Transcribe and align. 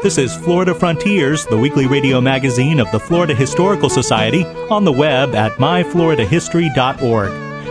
This 0.00 0.16
is 0.16 0.36
Florida 0.36 0.76
Frontiers, 0.76 1.44
the 1.46 1.58
weekly 1.58 1.88
radio 1.88 2.20
magazine 2.20 2.78
of 2.78 2.88
the 2.92 3.00
Florida 3.00 3.34
Historical 3.34 3.90
Society, 3.90 4.44
on 4.70 4.84
the 4.84 4.92
web 4.92 5.34
at 5.34 5.54
myfloridahistory.org. 5.54 7.30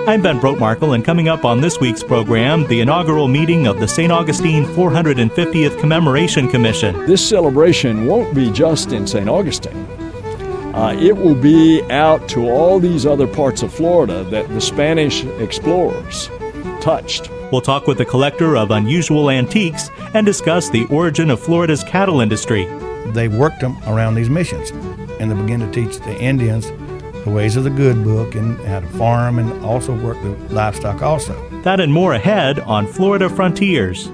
I'm 0.09 0.21
Ben 0.21 0.37
Brotemarkle, 0.37 0.93
and 0.93 1.05
coming 1.05 1.29
up 1.29 1.45
on 1.45 1.61
this 1.61 1.79
week's 1.79 2.03
program, 2.03 2.67
the 2.67 2.81
inaugural 2.81 3.29
meeting 3.29 3.65
of 3.65 3.79
the 3.79 3.87
St. 3.87 4.11
Augustine 4.11 4.65
450th 4.65 5.79
Commemoration 5.79 6.49
Commission. 6.49 7.05
This 7.05 7.27
celebration 7.27 8.05
won't 8.05 8.35
be 8.35 8.51
just 8.51 8.91
in 8.91 9.07
St. 9.07 9.29
Augustine. 9.29 9.85
Uh, 10.75 10.97
it 10.99 11.15
will 11.15 11.33
be 11.33 11.81
out 11.89 12.27
to 12.27 12.49
all 12.49 12.77
these 12.77 13.05
other 13.05 13.25
parts 13.25 13.63
of 13.63 13.73
Florida 13.73 14.25
that 14.25 14.49
the 14.49 14.59
Spanish 14.59 15.23
explorers 15.39 16.29
touched. 16.87 17.29
We'll 17.51 17.59
talk 17.59 17.85
with 17.85 17.97
the 17.97 18.05
collector 18.05 18.55
of 18.55 18.71
unusual 18.71 19.29
antiques 19.29 19.91
and 20.13 20.25
discuss 20.25 20.69
the 20.69 20.85
origin 20.85 21.29
of 21.29 21.37
Florida's 21.37 21.83
cattle 21.83 22.21
industry. 22.21 22.63
They 23.07 23.27
worked 23.27 23.59
them 23.59 23.75
around 23.87 24.15
these 24.15 24.29
missions, 24.29 24.69
and 25.19 25.29
they 25.29 25.35
began 25.35 25.59
to 25.59 25.69
teach 25.69 25.99
the 25.99 26.17
Indians 26.17 26.71
the 27.25 27.29
ways 27.29 27.57
of 27.57 27.65
the 27.65 27.69
good 27.69 28.05
book 28.05 28.35
and 28.35 28.57
how 28.59 28.79
to 28.79 28.87
farm 28.91 29.37
and 29.37 29.51
also 29.65 29.93
work 30.01 30.15
the 30.21 30.29
livestock 30.53 31.01
also. 31.01 31.35
That 31.63 31.81
and 31.81 31.91
more 31.91 32.13
ahead 32.13 32.61
on 32.61 32.87
Florida 32.87 33.27
Frontiers. 33.27 34.09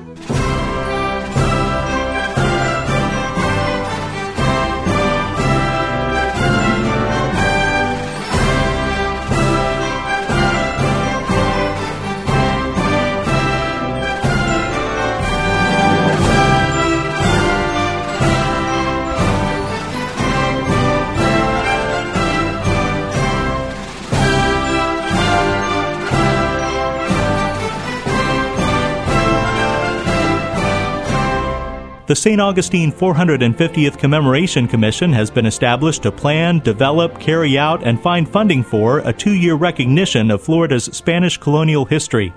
The 32.05 32.15
St. 32.17 32.41
Augustine 32.41 32.91
450th 32.91 33.97
Commemoration 33.97 34.67
Commission 34.67 35.13
has 35.13 35.31
been 35.31 35.45
established 35.45 36.03
to 36.03 36.11
plan, 36.11 36.59
develop, 36.59 37.17
carry 37.17 37.57
out, 37.57 37.81
and 37.81 37.97
find 37.97 38.27
funding 38.27 38.61
for 38.61 38.99
a 38.99 39.13
two 39.13 39.31
year 39.31 39.55
recognition 39.55 40.29
of 40.29 40.43
Florida's 40.43 40.83
Spanish 40.83 41.37
colonial 41.37 41.85
history. 41.85 42.33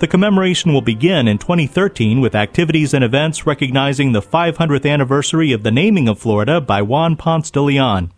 The 0.00 0.08
commemoration 0.08 0.72
will 0.72 0.80
begin 0.80 1.28
in 1.28 1.38
2013 1.38 2.20
with 2.20 2.34
activities 2.34 2.94
and 2.94 3.04
events 3.04 3.46
recognizing 3.46 4.10
the 4.10 4.20
500th 4.20 4.90
anniversary 4.90 5.52
of 5.52 5.62
the 5.62 5.70
naming 5.70 6.08
of 6.08 6.18
Florida 6.18 6.60
by 6.60 6.82
Juan 6.82 7.14
Ponce 7.14 7.48
de 7.52 7.60
Leon. 7.60 8.10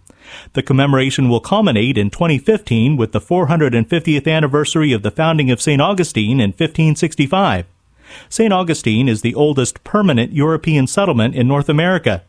The 0.54 0.62
commemoration 0.62 1.28
will 1.28 1.40
culminate 1.40 1.98
in 1.98 2.08
2015 2.08 2.96
with 2.96 3.12
the 3.12 3.20
450th 3.20 4.26
anniversary 4.26 4.92
of 4.94 5.02
the 5.02 5.10
founding 5.10 5.50
of 5.50 5.60
St. 5.60 5.82
Augustine 5.82 6.40
in 6.40 6.50
1565. 6.52 7.66
St. 8.28 8.52
Augustine 8.52 9.08
is 9.08 9.22
the 9.22 9.34
oldest 9.34 9.82
permanent 9.84 10.32
European 10.32 10.86
settlement 10.86 11.34
in 11.34 11.48
North 11.48 11.68
America. 11.68 12.22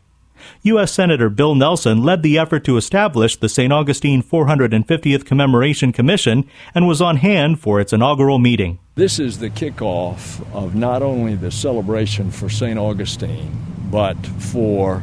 U.S. 0.62 0.92
Senator 0.92 1.28
Bill 1.28 1.54
Nelson 1.54 2.02
led 2.02 2.22
the 2.22 2.38
effort 2.38 2.64
to 2.64 2.76
establish 2.76 3.36
the 3.36 3.48
St. 3.48 3.72
Augustine 3.72 4.22
450th 4.22 5.26
Commemoration 5.26 5.92
Commission 5.92 6.48
and 6.74 6.88
was 6.88 7.02
on 7.02 7.16
hand 7.16 7.60
for 7.60 7.80
its 7.80 7.92
inaugural 7.92 8.38
meeting. 8.38 8.78
This 8.94 9.18
is 9.18 9.38
the 9.38 9.50
kickoff 9.50 10.42
of 10.54 10.74
not 10.74 11.02
only 11.02 11.34
the 11.34 11.50
celebration 11.50 12.30
for 12.30 12.48
St. 12.48 12.78
Augustine, 12.78 13.54
but 13.90 14.16
for 14.26 15.02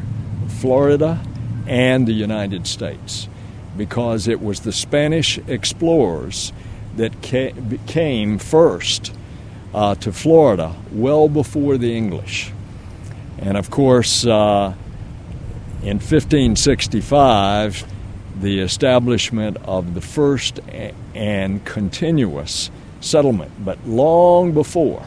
Florida 0.59 1.21
and 1.67 2.07
the 2.07 2.13
United 2.13 2.65
States, 2.65 3.27
because 3.75 4.27
it 4.27 4.41
was 4.41 4.61
the 4.61 4.71
Spanish 4.71 5.37
explorers 5.47 6.51
that 6.95 7.21
came 7.21 8.39
first 8.39 9.13
uh, 9.73 9.95
to 9.95 10.11
Florida 10.11 10.75
well 10.91 11.29
before 11.29 11.77
the 11.77 11.95
English. 11.95 12.51
And 13.39 13.57
of 13.57 13.69
course, 13.69 14.25
uh, 14.25 14.73
in 15.83 15.97
1565, 15.99 17.85
the 18.41 18.59
establishment 18.59 19.57
of 19.63 19.93
the 19.93 20.01
first 20.01 20.59
and 21.13 21.63
continuous 21.65 22.71
settlement. 22.99 23.51
But 23.63 23.85
long 23.87 24.53
before, 24.53 25.05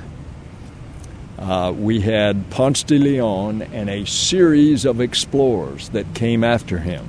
uh, 1.39 1.73
we 1.77 2.01
had 2.01 2.51
Ponce 2.51 2.83
de 2.83 2.99
Leon 2.99 3.63
and 3.63 3.89
a 3.89 4.05
series 4.05 4.85
of 4.85 5.01
explorers 5.01 5.89
that 5.91 6.15
came 6.15 6.45
after 6.45 6.79
him, 6.79 7.09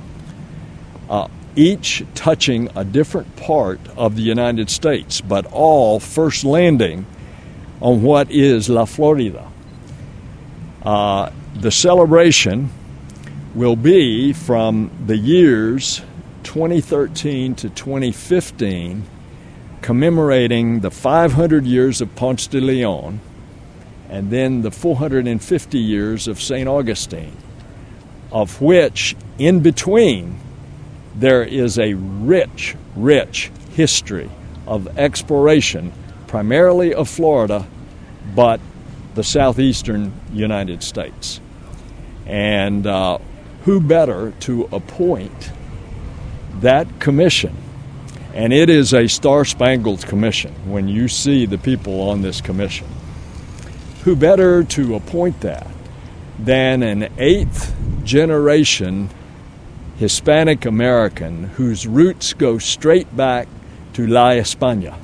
uh, 1.08 1.28
each 1.54 2.02
touching 2.14 2.70
a 2.74 2.84
different 2.84 3.36
part 3.36 3.78
of 3.96 4.16
the 4.16 4.22
United 4.22 4.70
States, 4.70 5.20
but 5.20 5.44
all 5.52 6.00
first 6.00 6.44
landing 6.44 7.04
on 7.82 8.00
what 8.00 8.30
is 8.30 8.70
La 8.70 8.84
Florida. 8.84 9.50
Uh, 10.82 11.30
the 11.56 11.70
celebration 11.70 12.70
will 13.54 13.76
be 13.76 14.32
from 14.32 14.90
the 15.04 15.16
years 15.16 16.00
2013 16.44 17.56
to 17.56 17.68
2015, 17.68 19.02
commemorating 19.82 20.80
the 20.80 20.90
500 20.90 21.66
years 21.66 22.00
of 22.00 22.14
Ponce 22.14 22.46
de 22.46 22.60
Leon 22.60 23.20
and 24.08 24.30
then 24.30 24.62
the 24.62 24.70
450 24.70 25.78
years 25.78 26.28
of 26.28 26.40
St. 26.40 26.68
Augustine, 26.68 27.36
of 28.30 28.60
which 28.60 29.16
in 29.38 29.60
between 29.60 30.38
there 31.16 31.42
is 31.42 31.78
a 31.78 31.94
rich, 31.94 32.76
rich 32.94 33.50
history 33.74 34.30
of 34.66 34.98
exploration 34.98 35.92
primarily 36.32 36.94
of 36.94 37.10
Florida, 37.10 37.66
but 38.34 38.58
the 39.14 39.22
southeastern 39.22 40.10
United 40.32 40.82
States. 40.82 41.42
And 42.24 42.86
uh, 42.86 43.18
who 43.64 43.82
better 43.82 44.32
to 44.40 44.66
appoint 44.72 45.52
that 46.60 46.88
commission? 47.00 47.54
And 48.32 48.50
it 48.50 48.70
is 48.70 48.94
a 48.94 49.08
star 49.08 49.44
spangled 49.44 50.06
commission 50.06 50.54
when 50.64 50.88
you 50.88 51.06
see 51.06 51.44
the 51.44 51.58
people 51.58 52.00
on 52.00 52.22
this 52.22 52.40
commission. 52.40 52.86
Who 54.04 54.16
better 54.16 54.64
to 54.64 54.94
appoint 54.94 55.42
that 55.42 55.66
than 56.38 56.82
an 56.82 57.12
eighth 57.18 57.76
generation 58.04 59.10
Hispanic 59.98 60.64
American 60.64 61.44
whose 61.44 61.86
roots 61.86 62.32
go 62.32 62.56
straight 62.56 63.14
back 63.14 63.48
to 63.92 64.06
La 64.06 64.30
España? 64.30 64.96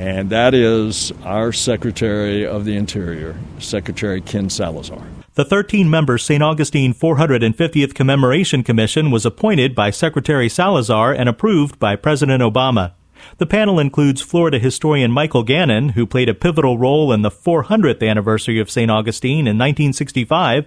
And 0.00 0.30
that 0.30 0.54
is 0.54 1.12
our 1.24 1.52
Secretary 1.52 2.46
of 2.46 2.64
the 2.64 2.74
Interior, 2.74 3.36
Secretary 3.58 4.22
Ken 4.22 4.48
Salazar. 4.48 5.06
The 5.34 5.44
13 5.44 5.90
member 5.90 6.16
St. 6.16 6.42
Augustine 6.42 6.94
450th 6.94 7.94
Commemoration 7.94 8.62
Commission 8.62 9.10
was 9.10 9.26
appointed 9.26 9.74
by 9.74 9.90
Secretary 9.90 10.48
Salazar 10.48 11.12
and 11.12 11.28
approved 11.28 11.78
by 11.78 11.96
President 11.96 12.42
Obama. 12.42 12.92
The 13.36 13.44
panel 13.44 13.78
includes 13.78 14.22
Florida 14.22 14.58
historian 14.58 15.10
Michael 15.10 15.42
Gannon, 15.42 15.90
who 15.90 16.06
played 16.06 16.30
a 16.30 16.34
pivotal 16.34 16.78
role 16.78 17.12
in 17.12 17.20
the 17.20 17.30
400th 17.30 18.02
anniversary 18.02 18.58
of 18.58 18.70
St. 18.70 18.90
Augustine 18.90 19.46
in 19.46 19.58
1965, 19.58 20.64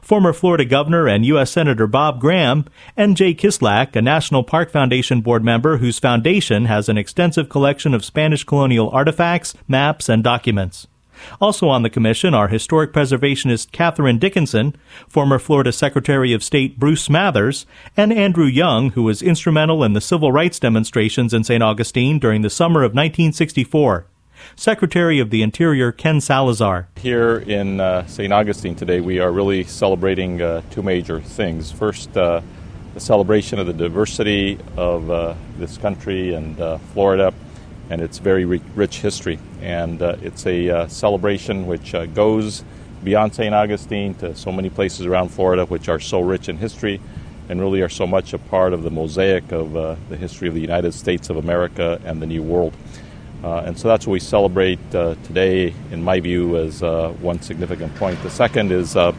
former 0.00 0.32
Florida 0.32 0.64
Governor 0.64 1.06
and 1.08 1.26
U.S. 1.26 1.50
Senator 1.50 1.86
Bob 1.86 2.20
Graham, 2.20 2.64
and 2.96 3.16
Jay 3.16 3.34
Kislak, 3.34 3.96
a 3.96 4.02
National 4.02 4.42
Park 4.42 4.70
Foundation 4.70 5.20
board 5.20 5.44
member 5.44 5.78
whose 5.78 5.98
foundation 5.98 6.66
has 6.66 6.88
an 6.88 6.98
extensive 6.98 7.48
collection 7.48 7.94
of 7.94 8.04
Spanish 8.04 8.44
colonial 8.44 8.90
artifacts, 8.90 9.54
maps, 9.68 10.08
and 10.08 10.22
documents. 10.22 10.86
Also 11.40 11.68
on 11.68 11.82
the 11.82 11.90
commission 11.90 12.34
are 12.34 12.48
historic 12.48 12.92
preservationist 12.92 13.72
Catherine 13.72 14.18
Dickinson, 14.18 14.76
former 15.08 15.38
Florida 15.38 15.72
Secretary 15.72 16.32
of 16.32 16.44
State 16.44 16.78
Bruce 16.78 17.08
Smathers, 17.08 17.64
and 17.96 18.12
Andrew 18.12 18.46
Young, 18.46 18.90
who 18.90 19.02
was 19.02 19.22
instrumental 19.22 19.82
in 19.84 19.92
the 19.92 20.00
civil 20.00 20.32
rights 20.32 20.58
demonstrations 20.58 21.32
in 21.32 21.44
St. 21.44 21.62
Augustine 21.62 22.18
during 22.18 22.42
the 22.42 22.50
summer 22.50 22.80
of 22.80 22.92
1964. 22.92 24.06
Secretary 24.54 25.20
of 25.20 25.30
the 25.30 25.42
Interior 25.42 25.92
Ken 25.92 26.20
Salazar. 26.20 26.88
Here 26.96 27.38
in 27.38 27.80
uh, 27.80 28.06
St. 28.06 28.32
Augustine 28.32 28.74
today, 28.74 29.00
we 29.00 29.18
are 29.18 29.30
really 29.30 29.64
celebrating 29.64 30.40
uh, 30.40 30.62
two 30.70 30.82
major 30.82 31.20
things. 31.20 31.70
First, 31.70 32.16
uh, 32.16 32.40
the 32.94 33.00
celebration 33.00 33.58
of 33.58 33.66
the 33.66 33.72
diversity 33.72 34.58
of 34.76 35.10
uh, 35.10 35.34
this 35.58 35.76
country 35.76 36.34
and 36.34 36.58
uh, 36.60 36.78
Florida 36.94 37.34
and 37.90 38.00
its 38.00 38.18
very 38.18 38.44
rich 38.44 39.00
history. 39.00 39.38
And 39.60 40.00
uh, 40.02 40.16
it's 40.22 40.46
a 40.46 40.88
celebration 40.88 41.66
which 41.66 41.94
goes 42.14 42.64
beyond 43.04 43.34
St. 43.34 43.54
Augustine 43.54 44.14
to 44.14 44.34
so 44.34 44.50
many 44.50 44.70
places 44.70 45.06
around 45.06 45.28
Florida 45.28 45.66
which 45.66 45.88
are 45.88 46.00
so 46.00 46.20
rich 46.20 46.48
in 46.48 46.56
history 46.56 47.00
and 47.48 47.60
really 47.60 47.82
are 47.82 47.88
so 47.88 48.06
much 48.06 48.32
a 48.32 48.38
part 48.38 48.72
of 48.72 48.82
the 48.82 48.90
mosaic 48.90 49.52
of 49.52 49.72
the 49.72 50.16
history 50.16 50.48
of 50.48 50.54
the 50.54 50.60
United 50.60 50.92
States 50.92 51.30
of 51.30 51.36
America 51.36 52.00
and 52.04 52.20
the 52.20 52.26
New 52.26 52.42
World. 52.42 52.74
Uh, 53.44 53.58
and 53.66 53.78
so 53.78 53.88
that's 53.88 54.06
what 54.06 54.12
we 54.12 54.20
celebrate 54.20 54.78
uh, 54.94 55.14
today, 55.24 55.74
in 55.90 56.02
my 56.02 56.20
view, 56.20 56.56
as 56.56 56.82
uh, 56.82 57.10
one 57.20 57.40
significant 57.40 57.94
point. 57.96 58.20
The 58.22 58.30
second 58.30 58.72
is 58.72 58.96
uh, 58.96 59.12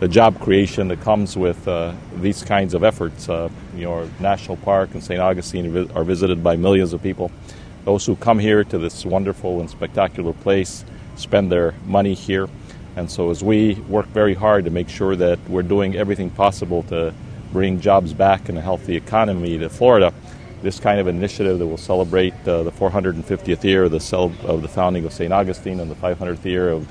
the 0.00 0.08
job 0.08 0.38
creation 0.40 0.88
that 0.88 1.00
comes 1.00 1.36
with 1.36 1.66
uh, 1.66 1.94
these 2.16 2.42
kinds 2.42 2.74
of 2.74 2.84
efforts. 2.84 3.28
you 3.28 3.50
know, 3.84 4.08
National 4.20 4.56
Park 4.58 4.90
and 4.92 5.02
St. 5.02 5.20
Augustine 5.20 5.90
are 5.94 6.04
visited 6.04 6.42
by 6.42 6.56
millions 6.56 6.92
of 6.92 7.02
people. 7.02 7.30
Those 7.84 8.06
who 8.06 8.14
come 8.16 8.38
here 8.38 8.62
to 8.62 8.78
this 8.78 9.04
wonderful 9.04 9.60
and 9.60 9.68
spectacular 9.68 10.32
place 10.32 10.84
spend 11.16 11.50
their 11.50 11.74
money 11.86 12.14
here. 12.14 12.48
And 12.94 13.10
so, 13.10 13.30
as 13.30 13.42
we 13.42 13.74
work 13.88 14.06
very 14.08 14.34
hard 14.34 14.66
to 14.66 14.70
make 14.70 14.88
sure 14.88 15.16
that 15.16 15.38
we're 15.48 15.62
doing 15.62 15.96
everything 15.96 16.30
possible 16.30 16.82
to 16.84 17.14
bring 17.52 17.80
jobs 17.80 18.12
back 18.12 18.48
and 18.48 18.58
a 18.58 18.60
healthy 18.60 18.96
economy 18.96 19.58
to 19.58 19.68
Florida, 19.68 20.12
this 20.62 20.78
kind 20.78 21.00
of 21.00 21.08
initiative 21.08 21.58
that 21.58 21.66
will 21.66 21.76
celebrate 21.76 22.34
uh, 22.46 22.62
the 22.62 22.72
450th 22.72 23.64
year 23.64 23.84
of 23.84 23.90
the, 23.90 24.00
cel- 24.00 24.32
of 24.44 24.62
the 24.62 24.68
founding 24.68 25.04
of 25.04 25.12
St. 25.12 25.32
Augustine 25.32 25.80
and 25.80 25.90
the 25.90 25.94
500th 25.96 26.44
year 26.44 26.70
of 26.70 26.88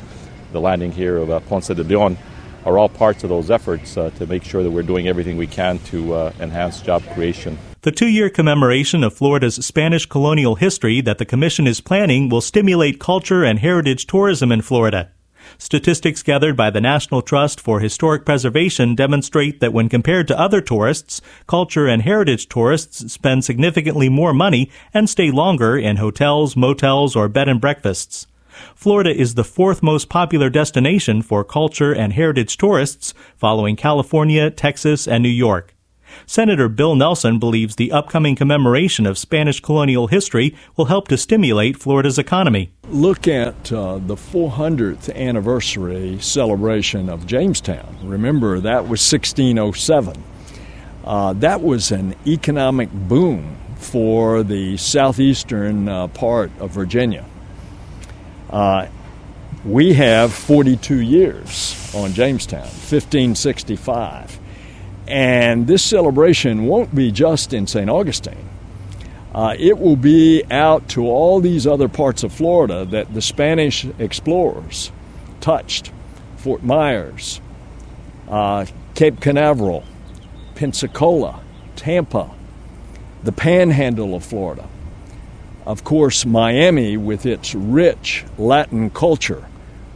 the 0.51 0.59
landing 0.59 0.91
here 0.91 1.17
of 1.17 1.29
uh, 1.29 1.39
Ponce 1.41 1.67
de 1.67 1.83
Leon 1.83 2.17
are 2.65 2.77
all 2.77 2.89
parts 2.89 3.23
of 3.23 3.29
those 3.29 3.49
efforts 3.49 3.97
uh, 3.97 4.09
to 4.11 4.27
make 4.27 4.43
sure 4.43 4.61
that 4.63 4.69
we're 4.69 4.83
doing 4.83 5.07
everything 5.07 5.37
we 5.37 5.47
can 5.47 5.79
to 5.79 6.13
uh, 6.13 6.33
enhance 6.39 6.81
job 6.81 7.03
creation. 7.13 7.57
The 7.81 7.91
two 7.91 8.07
year 8.07 8.29
commemoration 8.29 9.03
of 9.03 9.15
Florida's 9.15 9.55
Spanish 9.65 10.05
colonial 10.05 10.55
history 10.55 11.01
that 11.01 11.17
the 11.17 11.25
Commission 11.25 11.65
is 11.65 11.81
planning 11.81 12.29
will 12.29 12.41
stimulate 12.41 12.99
culture 12.99 13.43
and 13.43 13.57
heritage 13.57 14.05
tourism 14.05 14.51
in 14.51 14.61
Florida. 14.61 15.11
Statistics 15.61 16.23
gathered 16.23 16.57
by 16.57 16.71
the 16.71 16.81
National 16.81 17.21
Trust 17.21 17.61
for 17.61 17.79
Historic 17.79 18.25
Preservation 18.25 18.95
demonstrate 18.95 19.59
that 19.59 19.71
when 19.71 19.89
compared 19.89 20.27
to 20.27 20.39
other 20.39 20.59
tourists, 20.59 21.21
culture 21.45 21.85
and 21.85 22.01
heritage 22.01 22.49
tourists 22.49 23.13
spend 23.13 23.45
significantly 23.45 24.09
more 24.09 24.33
money 24.33 24.71
and 24.91 25.07
stay 25.07 25.29
longer 25.29 25.77
in 25.77 25.97
hotels, 25.97 26.55
motels, 26.55 27.15
or 27.15 27.29
bed 27.29 27.47
and 27.47 27.61
breakfasts. 27.61 28.25
Florida 28.73 29.15
is 29.15 29.35
the 29.35 29.43
fourth 29.43 29.83
most 29.83 30.09
popular 30.09 30.49
destination 30.49 31.21
for 31.21 31.43
culture 31.43 31.93
and 31.93 32.13
heritage 32.13 32.57
tourists, 32.57 33.13
following 33.37 33.75
California, 33.75 34.49
Texas, 34.49 35.07
and 35.07 35.21
New 35.21 35.29
York. 35.29 35.75
Senator 36.25 36.69
Bill 36.69 36.95
Nelson 36.95 37.39
believes 37.39 37.75
the 37.75 37.91
upcoming 37.91 38.35
commemoration 38.35 39.05
of 39.05 39.17
Spanish 39.17 39.59
colonial 39.59 40.07
history 40.07 40.55
will 40.75 40.85
help 40.85 41.07
to 41.09 41.17
stimulate 41.17 41.77
Florida's 41.77 42.17
economy. 42.17 42.71
Look 42.89 43.27
at 43.27 43.71
uh, 43.71 43.99
the 43.99 44.15
400th 44.15 45.13
anniversary 45.15 46.19
celebration 46.19 47.09
of 47.09 47.25
Jamestown. 47.25 47.97
Remember, 48.03 48.59
that 48.59 48.83
was 48.83 49.01
1607. 49.11 50.23
Uh, 51.03 51.33
that 51.33 51.61
was 51.61 51.91
an 51.91 52.15
economic 52.27 52.91
boom 52.91 53.57
for 53.77 54.43
the 54.43 54.77
southeastern 54.77 55.89
uh, 55.89 56.07
part 56.07 56.51
of 56.59 56.71
Virginia. 56.71 57.25
Uh, 58.49 58.87
we 59.65 59.93
have 59.93 60.33
42 60.33 61.01
years 61.01 61.93
on 61.95 62.13
Jamestown, 62.13 62.61
1565. 62.61 64.39
And 65.11 65.67
this 65.67 65.83
celebration 65.83 66.67
won't 66.67 66.95
be 66.95 67.11
just 67.11 67.51
in 67.51 67.67
St. 67.67 67.89
Augustine. 67.89 68.47
Uh, 69.35 69.57
it 69.59 69.77
will 69.77 69.97
be 69.97 70.41
out 70.49 70.87
to 70.89 71.05
all 71.05 71.41
these 71.41 71.67
other 71.67 71.89
parts 71.89 72.23
of 72.23 72.31
Florida 72.31 72.85
that 72.85 73.13
the 73.13 73.21
Spanish 73.21 73.83
explorers 73.99 74.89
touched 75.41 75.91
Fort 76.37 76.63
Myers, 76.63 77.41
uh, 78.29 78.65
Cape 78.95 79.19
Canaveral, 79.19 79.83
Pensacola, 80.55 81.41
Tampa, 81.75 82.31
the 83.23 83.33
panhandle 83.33 84.15
of 84.15 84.23
Florida. 84.23 84.69
Of 85.65 85.83
course, 85.83 86.25
Miami, 86.25 86.95
with 86.95 87.25
its 87.25 87.53
rich 87.53 88.23
Latin 88.37 88.89
culture, 88.89 89.45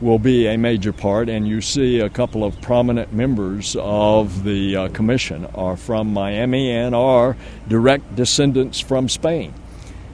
will 0.02 0.20
be 0.20 0.48
a 0.48 0.58
major 0.58 0.92
part, 0.92 1.30
and 1.30 1.48
you 1.48 1.62
see 1.62 2.00
a 2.00 2.10
couple 2.10 2.44
of 2.44 2.60
prominent 2.62 3.14
members 3.14 3.76
of 3.80 4.44
the 4.44 4.76
uh, 4.76 4.90
commission 4.90 5.46
are 5.56 5.78
from 5.78 6.12
Miami 6.12 6.72
and 6.72 6.94
are 6.94 7.38
direct 7.68 8.16
descendants 8.16 8.80
from 8.80 9.08
Spain. 9.08 9.54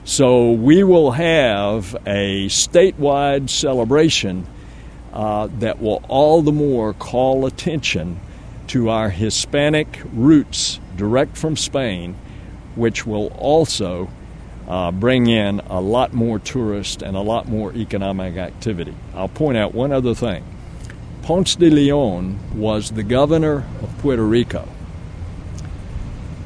So 0.04 0.52
we 0.52 0.82
will 0.84 1.12
have 1.12 1.94
a 2.06 2.46
statewide 2.46 3.50
celebration 3.50 4.46
uh, 5.12 5.48
that 5.58 5.80
will 5.80 6.02
all 6.08 6.42
the 6.42 6.52
more 6.52 6.94
call 6.94 7.46
attention 7.46 8.20
to 8.68 8.88
our 8.88 9.10
Hispanic 9.10 10.00
roots 10.12 10.80
direct 10.96 11.36
from 11.36 11.56
Spain, 11.56 12.16
which 12.74 13.06
will 13.06 13.28
also 13.38 14.08
uh, 14.68 14.90
bring 14.92 15.26
in 15.26 15.60
a 15.60 15.80
lot 15.80 16.12
more 16.12 16.38
tourists 16.38 17.02
and 17.02 17.16
a 17.16 17.20
lot 17.20 17.48
more 17.48 17.72
economic 17.74 18.36
activity. 18.36 18.94
I'll 19.14 19.28
point 19.28 19.58
out 19.58 19.74
one 19.74 19.92
other 19.92 20.14
thing. 20.14 20.44
Ponce 21.22 21.54
de 21.56 21.70
Leon 21.70 22.38
was 22.54 22.90
the 22.90 23.02
governor 23.02 23.64
of 23.82 23.98
Puerto 23.98 24.24
Rico. 24.24 24.68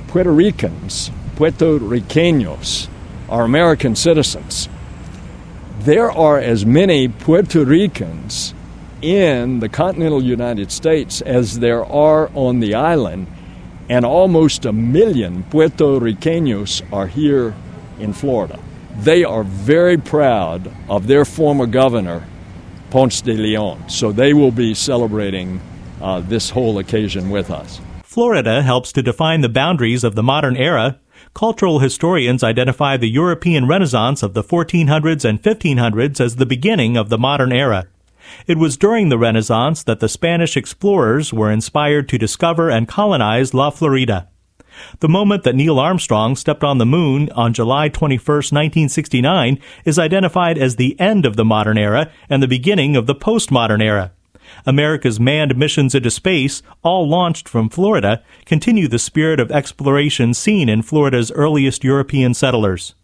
Puerto 0.08 0.30
Ricans, 0.30 1.10
Puerto 1.34 1.78
Ricanos, 1.78 2.88
are 3.28 3.44
American 3.44 3.96
citizens. 3.96 4.69
There 5.80 6.10
are 6.10 6.38
as 6.38 6.64
many 6.64 7.08
Puerto 7.08 7.64
Ricans 7.64 8.54
in 9.02 9.60
the 9.60 9.69
continental 9.69 10.22
United 10.22 10.72
States 10.72 11.20
as 11.20 11.58
there 11.58 11.84
are 11.84 12.30
on 12.34 12.60
the 12.60 12.74
island, 12.74 13.26
and 13.88 14.04
almost 14.04 14.64
a 14.64 14.72
million 14.72 15.42
Puerto 15.44 16.00
Ricanos 16.00 16.82
are 16.92 17.06
here 17.06 17.54
in 17.98 18.12
Florida. 18.12 18.58
They 18.98 19.25
are 19.25 19.44
very 19.44 19.98
proud 19.98 20.72
of 20.88 21.06
their 21.06 21.25
former 21.25 21.66
governor, 21.66 22.26
Ponce 22.90 23.20
de 23.20 23.34
Leon, 23.34 23.88
so 23.88 24.12
they 24.12 24.32
will 24.32 24.50
be 24.50 24.75
celebrating 24.75 25.60
uh, 26.00 26.20
this 26.20 26.50
whole 26.50 26.78
occasion 26.78 27.31
with 27.31 27.50
us. 27.50 27.81
Florida 28.04 28.62
helps 28.62 28.93
to 28.93 29.03
define 29.03 29.43
the 29.43 29.48
boundaries 29.48 30.03
of 30.03 30.15
the 30.15 30.22
modern 30.22 30.56
era. 30.56 30.98
Cultural 31.34 31.81
historians 31.81 32.43
identify 32.43 32.96
the 32.96 33.10
European 33.10 33.67
Renaissance 33.67 34.22
of 34.22 34.32
the 34.32 34.43
1400s 34.43 35.24
and 35.24 35.43
1500s 35.43 36.20
as 36.20 36.36
the 36.36 36.46
beginning 36.46 36.96
of 36.96 37.10
the 37.10 37.19
modern 37.19 37.53
era. 37.53 37.86
It 38.46 38.56
was 38.56 38.76
during 38.76 39.08
the 39.08 39.19
Renaissance 39.19 39.82
that 39.82 40.00
the 40.00 40.08
Spanish 40.08 40.56
explorers 40.56 41.32
were 41.32 41.50
inspired 41.50 42.08
to 42.08 42.19
discover 42.19 42.70
and 42.70 42.88
colonize 42.88 43.53
La 43.53 43.70
Florida. 43.70 44.29
The 45.00 45.08
moment 45.08 45.44
that 45.44 45.54
Neil 45.54 45.78
Armstrong 45.78 46.36
stepped 46.36 46.64
on 46.64 46.78
the 46.78 46.86
moon 46.86 47.30
on 47.32 47.52
July 47.52 47.88
21, 47.88 48.18
1969, 48.18 49.58
is 49.84 49.98
identified 49.98 50.58
as 50.58 50.76
the 50.76 50.98
end 51.00 51.26
of 51.26 51.36
the 51.36 51.44
modern 51.44 51.78
era 51.78 52.10
and 52.28 52.42
the 52.42 52.48
beginning 52.48 52.96
of 52.96 53.06
the 53.06 53.14
postmodern 53.14 53.82
era. 53.82 54.12
America's 54.64 55.20
manned 55.20 55.56
missions 55.56 55.94
into 55.94 56.10
space, 56.10 56.62
all 56.82 57.08
launched 57.08 57.48
from 57.48 57.68
Florida, 57.68 58.22
continue 58.44 58.88
the 58.88 58.98
spirit 58.98 59.40
of 59.40 59.50
exploration 59.50 60.34
seen 60.34 60.68
in 60.68 60.82
Florida's 60.82 61.32
earliest 61.32 61.84
European 61.84 62.34
settlers. 62.34 62.94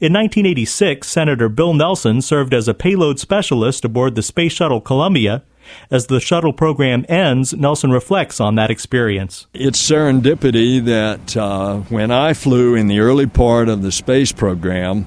In 0.00 0.12
1986, 0.12 1.08
Senator 1.08 1.48
Bill 1.48 1.74
Nelson 1.74 2.22
served 2.22 2.54
as 2.54 2.68
a 2.68 2.74
payload 2.74 3.18
specialist 3.18 3.84
aboard 3.84 4.14
the 4.14 4.22
Space 4.22 4.52
Shuttle 4.52 4.80
Columbia, 4.80 5.42
as 5.90 6.06
the 6.06 6.20
shuttle 6.20 6.52
program 6.52 7.04
ends, 7.08 7.52
Nelson 7.54 7.90
reflects 7.90 8.40
on 8.40 8.54
that 8.56 8.70
experience. 8.70 9.46
It's 9.54 9.80
serendipity 9.80 10.84
that 10.84 11.36
uh, 11.36 11.78
when 11.88 12.10
I 12.10 12.32
flew 12.32 12.74
in 12.74 12.86
the 12.86 13.00
early 13.00 13.26
part 13.26 13.68
of 13.68 13.82
the 13.82 13.92
space 13.92 14.32
program 14.32 15.06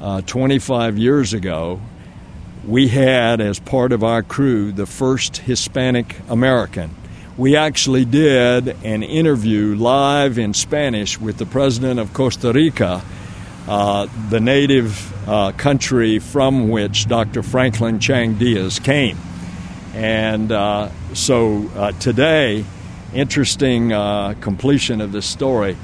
uh, 0.00 0.20
25 0.22 0.98
years 0.98 1.32
ago, 1.32 1.80
we 2.66 2.88
had 2.88 3.40
as 3.40 3.60
part 3.60 3.92
of 3.92 4.02
our 4.02 4.22
crew 4.22 4.72
the 4.72 4.86
first 4.86 5.38
Hispanic 5.38 6.16
American. 6.28 6.94
We 7.36 7.54
actually 7.54 8.04
did 8.04 8.68
an 8.82 9.02
interview 9.02 9.76
live 9.76 10.38
in 10.38 10.54
Spanish 10.54 11.20
with 11.20 11.36
the 11.36 11.46
president 11.46 12.00
of 12.00 12.12
Costa 12.12 12.52
Rica, 12.52 13.02
uh, 13.68 14.06
the 14.30 14.40
native 14.40 15.28
uh, 15.28 15.52
country 15.52 16.18
from 16.18 16.70
which 16.70 17.06
Dr. 17.06 17.42
Franklin 17.42 18.00
Chang 18.00 18.34
Diaz 18.34 18.78
came. 18.78 19.18
And 19.96 20.52
uh, 20.52 20.90
so 21.14 21.70
uh, 21.74 21.92
today, 21.92 22.66
interesting 23.14 23.94
uh, 23.94 24.34
completion 24.42 25.00
of 25.00 25.10
this 25.10 25.24
story. 25.24 25.74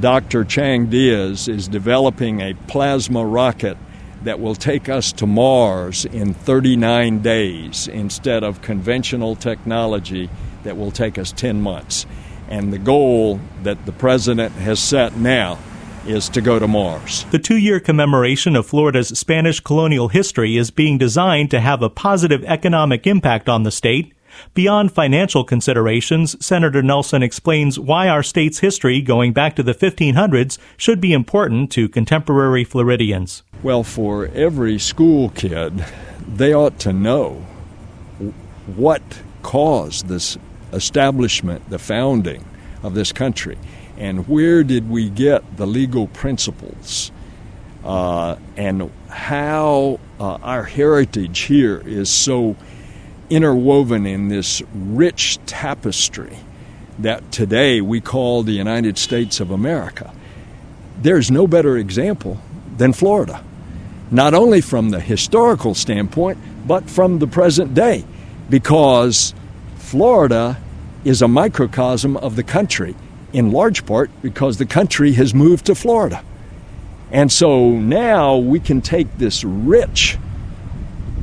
Dr. 0.00 0.44
Chang 0.44 0.90
Diaz 0.90 1.48
is 1.48 1.66
developing 1.66 2.42
a 2.42 2.52
plasma 2.68 3.24
rocket 3.24 3.78
that 4.24 4.40
will 4.40 4.54
take 4.54 4.90
us 4.90 5.10
to 5.12 5.26
Mars 5.26 6.04
in 6.04 6.34
39 6.34 7.22
days 7.22 7.88
instead 7.88 8.44
of 8.44 8.60
conventional 8.60 9.36
technology 9.36 10.28
that 10.62 10.76
will 10.76 10.90
take 10.90 11.16
us 11.16 11.32
10 11.32 11.62
months. 11.62 12.04
And 12.50 12.74
the 12.74 12.78
goal 12.78 13.40
that 13.62 13.86
the 13.86 13.92
president 13.92 14.52
has 14.56 14.80
set 14.80 15.16
now 15.16 15.58
is 16.06 16.28
to 16.30 16.40
go 16.40 16.58
to 16.58 16.66
Mars. 16.66 17.24
The 17.30 17.38
two 17.38 17.56
year 17.56 17.80
commemoration 17.80 18.56
of 18.56 18.66
Florida's 18.66 19.08
Spanish 19.18 19.60
colonial 19.60 20.08
history 20.08 20.56
is 20.56 20.70
being 20.70 20.98
designed 20.98 21.50
to 21.50 21.60
have 21.60 21.82
a 21.82 21.90
positive 21.90 22.44
economic 22.44 23.06
impact 23.06 23.48
on 23.48 23.62
the 23.62 23.70
state. 23.70 24.12
Beyond 24.54 24.92
financial 24.92 25.44
considerations, 25.44 26.44
Senator 26.44 26.82
Nelson 26.82 27.22
explains 27.22 27.78
why 27.78 28.08
our 28.08 28.22
state's 28.22 28.60
history 28.60 29.00
going 29.00 29.32
back 29.32 29.56
to 29.56 29.62
the 29.62 29.74
1500s 29.74 30.58
should 30.76 31.00
be 31.00 31.12
important 31.12 31.70
to 31.72 31.88
contemporary 31.88 32.64
Floridians. 32.64 33.42
Well, 33.62 33.82
for 33.82 34.26
every 34.28 34.78
school 34.78 35.30
kid, 35.30 35.84
they 36.26 36.54
ought 36.54 36.78
to 36.80 36.92
know 36.92 37.44
what 38.66 39.02
caused 39.42 40.06
this 40.06 40.38
establishment, 40.72 41.68
the 41.68 41.78
founding 41.78 42.44
of 42.82 42.94
this 42.94 43.12
country, 43.12 43.58
and 44.00 44.26
where 44.26 44.64
did 44.64 44.88
we 44.88 45.10
get 45.10 45.58
the 45.58 45.66
legal 45.66 46.06
principles, 46.06 47.12
uh, 47.84 48.36
and 48.56 48.90
how 49.08 50.00
uh, 50.18 50.38
our 50.42 50.64
heritage 50.64 51.40
here 51.40 51.82
is 51.84 52.08
so 52.08 52.56
interwoven 53.28 54.06
in 54.06 54.28
this 54.28 54.62
rich 54.74 55.38
tapestry 55.44 56.38
that 56.98 57.30
today 57.30 57.82
we 57.82 58.00
call 58.00 58.42
the 58.42 58.52
United 58.52 58.96
States 58.96 59.38
of 59.38 59.50
America. 59.50 60.12
There's 61.02 61.30
no 61.30 61.46
better 61.46 61.76
example 61.76 62.40
than 62.78 62.94
Florida. 62.94 63.44
Not 64.10 64.32
only 64.32 64.62
from 64.62 64.90
the 64.90 65.00
historical 65.00 65.74
standpoint, 65.74 66.38
but 66.66 66.88
from 66.88 67.18
the 67.18 67.26
present 67.26 67.74
day, 67.74 68.04
because 68.48 69.34
Florida 69.76 70.58
is 71.04 71.20
a 71.20 71.28
microcosm 71.28 72.16
of 72.16 72.36
the 72.36 72.42
country, 72.42 72.94
in 73.32 73.52
large 73.52 73.86
part 73.86 74.10
because 74.22 74.58
the 74.58 74.66
country 74.66 75.12
has 75.12 75.34
moved 75.34 75.66
to 75.66 75.74
Florida. 75.74 76.24
And 77.10 77.30
so 77.30 77.70
now 77.70 78.36
we 78.36 78.60
can 78.60 78.80
take 78.80 79.18
this 79.18 79.42
rich 79.44 80.16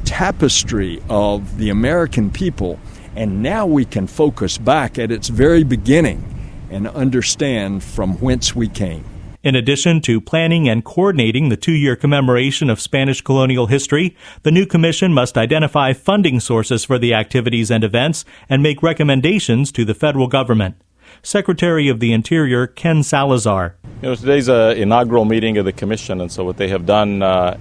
tapestry 0.04 1.02
of 1.10 1.58
the 1.58 1.70
American 1.70 2.30
people, 2.30 2.80
and 3.16 3.42
now 3.42 3.66
we 3.66 3.86
can 3.86 4.08
focus 4.08 4.58
back 4.58 4.98
at 4.98 5.12
its 5.12 5.28
very 5.28 5.64
beginning 5.64 6.24
and 6.70 6.88
understand 6.88 7.84
from 7.84 8.18
whence 8.20 8.56
we 8.56 8.68
came. 8.68 9.04
In 9.44 9.56
addition 9.56 10.02
to 10.02 10.20
planning 10.20 10.68
and 10.68 10.84
coordinating 10.84 11.48
the 11.48 11.56
two 11.56 11.72
year 11.72 11.96
commemoration 11.96 12.70
of 12.70 12.82
Spanish 12.82 13.22
colonial 13.22 13.68
history, 13.68 14.16
the 14.44 14.52
new 14.52 14.66
commission 14.66 15.14
must 15.14 15.38
identify 15.38 15.94
funding 15.94 16.40
sources 16.40 16.84
for 16.84 16.98
the 17.00 17.14
activities 17.14 17.72
and 17.72 17.84
events 17.84 18.26
and 18.50 18.62
make 18.62 18.84
recommendations 18.84 19.72
to 19.72 19.86
the 19.86 19.94
federal 19.94 20.28
government. 20.28 20.76
Secretary 21.24 21.88
of 21.90 22.00
the 22.00 22.14
Interior 22.14 22.68
Ken 22.68 23.04
Salazar. 23.04 23.76
You 24.02 24.10
know, 24.10 24.16
today's 24.16 24.48
an 24.48 24.78
inaugural 24.78 25.26
meeting 25.26 25.58
of 25.58 25.66
the 25.66 25.74
commission, 25.74 26.22
and 26.22 26.32
so 26.32 26.44
what 26.44 26.58
they 26.58 26.68
have 26.68 26.86
done 26.86 27.22
uh, 27.22 27.58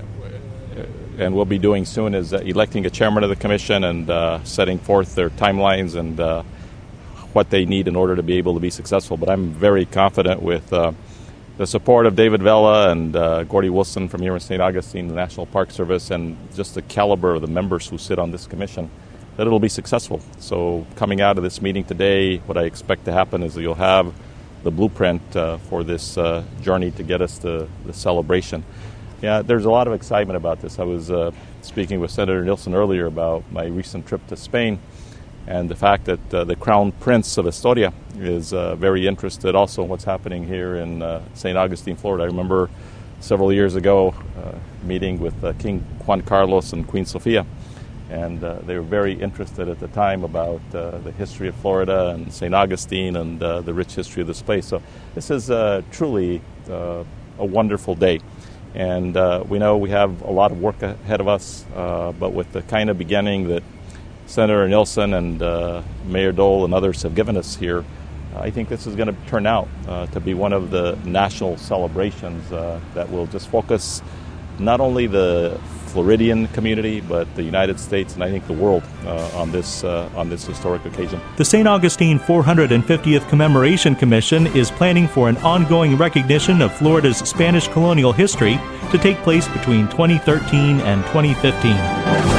and 1.18 1.34
will 1.34 1.44
be 1.44 1.58
doing 1.58 1.84
soon 1.84 2.14
is 2.14 2.32
uh, 2.32 2.38
electing 2.38 2.86
a 2.86 2.90
chairman 2.90 3.24
of 3.24 3.30
the 3.30 3.36
commission 3.36 3.84
and 3.84 4.10
uh, 4.10 4.42
setting 4.44 4.78
forth 4.78 5.14
their 5.14 5.30
timelines 5.30 5.96
and 5.96 6.20
uh, 6.20 6.42
what 7.32 7.50
they 7.50 7.64
need 7.64 7.88
in 7.88 7.96
order 7.96 8.16
to 8.16 8.22
be 8.22 8.38
able 8.38 8.54
to 8.54 8.60
be 8.60 8.70
successful. 8.70 9.16
But 9.16 9.30
I'm 9.30 9.50
very 9.50 9.84
confident 9.84 10.42
with 10.42 10.72
uh, 10.72 10.92
the 11.56 11.66
support 11.66 12.06
of 12.06 12.16
David 12.16 12.42
Vela 12.42 12.90
and 12.90 13.16
uh, 13.16 13.44
Gordy 13.44 13.70
Wilson 13.70 14.08
from 14.08 14.22
here 14.22 14.34
in 14.34 14.40
St. 14.40 14.60
Augustine, 14.60 15.08
the 15.08 15.14
National 15.14 15.46
Park 15.46 15.70
Service, 15.70 16.10
and 16.10 16.36
just 16.54 16.74
the 16.74 16.82
caliber 16.82 17.34
of 17.34 17.40
the 17.40 17.46
members 17.46 17.88
who 17.88 17.98
sit 17.98 18.18
on 18.18 18.30
this 18.30 18.46
commission, 18.46 18.90
that 19.36 19.46
it'll 19.46 19.60
be 19.60 19.68
successful. 19.68 20.20
So, 20.38 20.86
coming 20.96 21.20
out 21.20 21.36
of 21.36 21.44
this 21.44 21.60
meeting 21.60 21.84
today, 21.84 22.38
what 22.38 22.56
I 22.56 22.64
expect 22.64 23.04
to 23.04 23.12
happen 23.12 23.42
is 23.42 23.54
that 23.54 23.62
you'll 23.62 23.74
have 23.74 24.14
the 24.62 24.70
blueprint 24.70 25.22
uh, 25.36 25.58
for 25.58 25.84
this 25.84 26.18
uh, 26.18 26.42
journey 26.60 26.90
to 26.90 27.02
get 27.02 27.22
us 27.22 27.38
to 27.38 27.68
the 27.84 27.92
celebration. 27.92 28.64
Yeah, 29.22 29.42
there's 29.42 29.64
a 29.64 29.70
lot 29.70 29.86
of 29.86 29.92
excitement 29.92 30.36
about 30.36 30.60
this. 30.60 30.78
I 30.78 30.82
was 30.82 31.10
uh, 31.10 31.30
speaking 31.62 32.00
with 32.00 32.10
Senator 32.10 32.44
Nelson 32.44 32.74
earlier 32.74 33.06
about 33.06 33.44
my 33.52 33.66
recent 33.66 34.06
trip 34.06 34.26
to 34.26 34.36
Spain 34.36 34.78
and 35.46 35.68
the 35.68 35.76
fact 35.76 36.06
that 36.06 36.34
uh, 36.34 36.44
the 36.44 36.56
Crown 36.56 36.90
Prince 36.90 37.38
of 37.38 37.46
Asturias 37.46 37.94
is 38.18 38.52
uh, 38.52 38.74
very 38.74 39.06
interested 39.06 39.54
also 39.54 39.84
in 39.84 39.88
what's 39.88 40.02
happening 40.02 40.46
here 40.46 40.76
in 40.76 41.00
uh, 41.00 41.22
St. 41.34 41.56
Augustine, 41.56 41.94
Florida. 41.94 42.24
I 42.24 42.26
remember 42.26 42.68
several 43.20 43.52
years 43.52 43.76
ago 43.76 44.14
meeting 44.82 45.18
with 45.18 45.58
King 45.58 45.80
Juan 46.06 46.22
Carlos 46.22 46.72
and 46.72 46.86
Queen 46.86 47.04
Sofia, 47.04 47.46
and 48.10 48.42
uh, 48.42 48.60
they 48.66 48.76
were 48.76 48.82
very 48.82 49.12
interested 49.12 49.68
at 49.68 49.80
the 49.80 49.88
time 49.88 50.24
about 50.24 50.60
the 50.70 51.12
history 51.18 51.48
of 51.48 51.54
Florida 51.56 52.10
and 52.10 52.32
St. 52.32 52.54
Augustine 52.54 53.16
and 53.16 53.40
the 53.40 53.74
rich 53.74 53.94
history 53.94 54.20
of 54.22 54.28
this 54.28 54.42
place. 54.42 54.66
So 54.66 54.82
this 55.14 55.30
is 55.30 55.48
truly 55.90 56.40
a 56.68 57.04
wonderful 57.38 57.94
day. 57.94 58.20
And 58.74 59.14
we 59.48 59.58
know 59.58 59.76
we 59.76 59.90
have 59.90 60.22
a 60.22 60.30
lot 60.30 60.52
of 60.52 60.60
work 60.60 60.82
ahead 60.82 61.20
of 61.20 61.28
us, 61.28 61.64
but 61.74 62.32
with 62.32 62.52
the 62.52 62.62
kind 62.62 62.90
of 62.90 62.98
beginning 62.98 63.48
that 63.48 63.62
Senator 64.26 64.68
Nelson 64.68 65.14
and 65.14 65.40
uh, 65.40 65.82
Mayor 66.04 66.32
Dole 66.32 66.64
and 66.64 66.74
others 66.74 67.02
have 67.02 67.14
given 67.14 67.36
us 67.36 67.54
here, 67.54 67.84
I 68.34 68.50
think 68.50 68.68
this 68.68 68.86
is 68.86 68.96
going 68.96 69.08
to 69.08 69.16
turn 69.28 69.46
out 69.46 69.68
uh, 69.86 70.06
to 70.06 70.20
be 70.20 70.34
one 70.34 70.52
of 70.52 70.70
the 70.70 70.96
national 71.04 71.56
celebrations 71.56 72.50
uh, 72.52 72.80
that 72.94 73.10
will 73.10 73.26
just 73.26 73.48
focus 73.48 74.02
not 74.58 74.80
only 74.80 75.06
the 75.06 75.58
Floridian 75.96 76.46
community, 76.48 77.00
but 77.00 77.26
the 77.36 77.42
United 77.42 77.80
States 77.80 78.12
and 78.12 78.22
I 78.22 78.30
think 78.30 78.46
the 78.46 78.52
world 78.52 78.82
uh, 79.06 79.30
on 79.40 79.50
this 79.50 79.82
uh, 79.82 80.10
on 80.14 80.28
this 80.28 80.44
historic 80.44 80.84
occasion. 80.84 81.18
The 81.38 81.44
St. 81.44 81.66
Augustine 81.66 82.18
450th 82.18 83.26
Commemoration 83.30 83.94
Commission 83.94 84.46
is 84.48 84.70
planning 84.70 85.08
for 85.08 85.30
an 85.30 85.38
ongoing 85.38 85.96
recognition 85.96 86.60
of 86.60 86.76
Florida's 86.76 87.16
Spanish 87.16 87.66
colonial 87.68 88.12
history 88.12 88.60
to 88.90 88.98
take 88.98 89.16
place 89.28 89.48
between 89.48 89.88
2013 89.88 90.80
and 90.80 91.02
2015. 91.06 92.35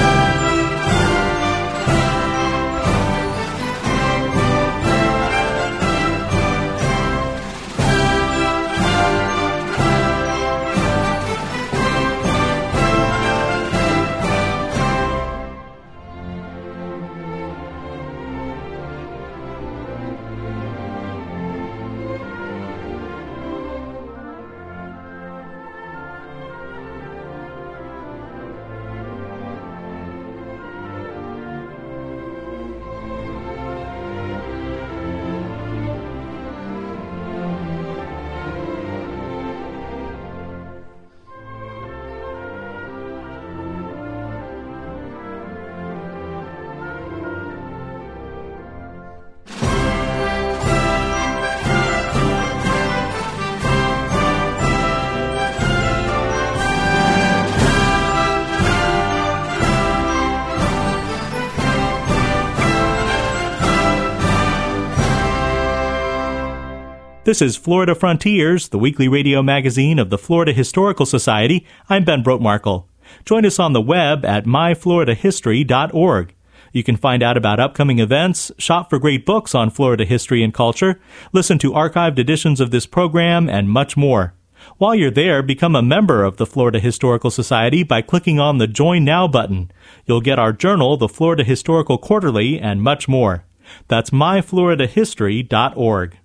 This 67.28 67.42
is 67.42 67.58
Florida 67.58 67.94
Frontiers, 67.94 68.70
the 68.70 68.80
weekly 68.80 69.10
radio 69.10 69.44
magazine 69.44 70.00
of 70.00 70.10
the 70.10 70.18
Florida 70.18 70.54
Historical 70.54 71.06
Society. 71.06 71.68
I'm 71.90 72.06
Ben 72.06 72.24
Brotemarkle. 72.24 72.86
Join 73.26 73.46
us 73.46 73.60
on 73.60 73.74
the 73.74 73.82
web 73.82 74.24
at 74.24 74.46
myfloridahistory.org. 74.46 76.36
You 76.72 76.84
can 76.84 76.96
find 76.96 77.22
out 77.22 77.36
about 77.36 77.60
upcoming 77.60 78.00
events, 78.00 78.50
shop 78.58 78.90
for 78.90 78.98
great 78.98 79.26
books 79.26 79.54
on 79.54 79.72
Florida 79.72 80.06
history 80.06 80.42
and 80.42 80.54
culture, 80.54 81.02
listen 81.34 81.60
to 81.60 81.74
archived 81.74 82.18
editions 82.18 82.62
of 82.62 82.72
this 82.72 82.86
program, 82.86 83.50
and 83.50 83.70
much 83.70 83.98
more. 83.98 84.34
While 84.78 84.96
you're 84.96 85.12
there, 85.12 85.44
become 85.44 85.76
a 85.76 85.82
member 85.82 86.24
of 86.24 86.38
the 86.38 86.46
Florida 86.46 86.80
Historical 86.80 87.30
Society 87.30 87.84
by 87.84 88.04
clicking 88.04 88.40
on 88.40 88.58
the 88.58 88.68
Join 88.68 89.04
Now 89.04 89.28
button. 89.28 89.70
You'll 90.06 90.22
get 90.22 90.40
our 90.40 90.54
journal, 90.54 90.96
the 90.96 91.10
Florida 91.10 91.44
Historical 91.44 91.98
Quarterly, 91.98 92.58
and 92.58 92.82
much 92.82 93.10
more. 93.10 93.44
That's 93.90 94.12
myfloridahistory.org. 94.12 96.18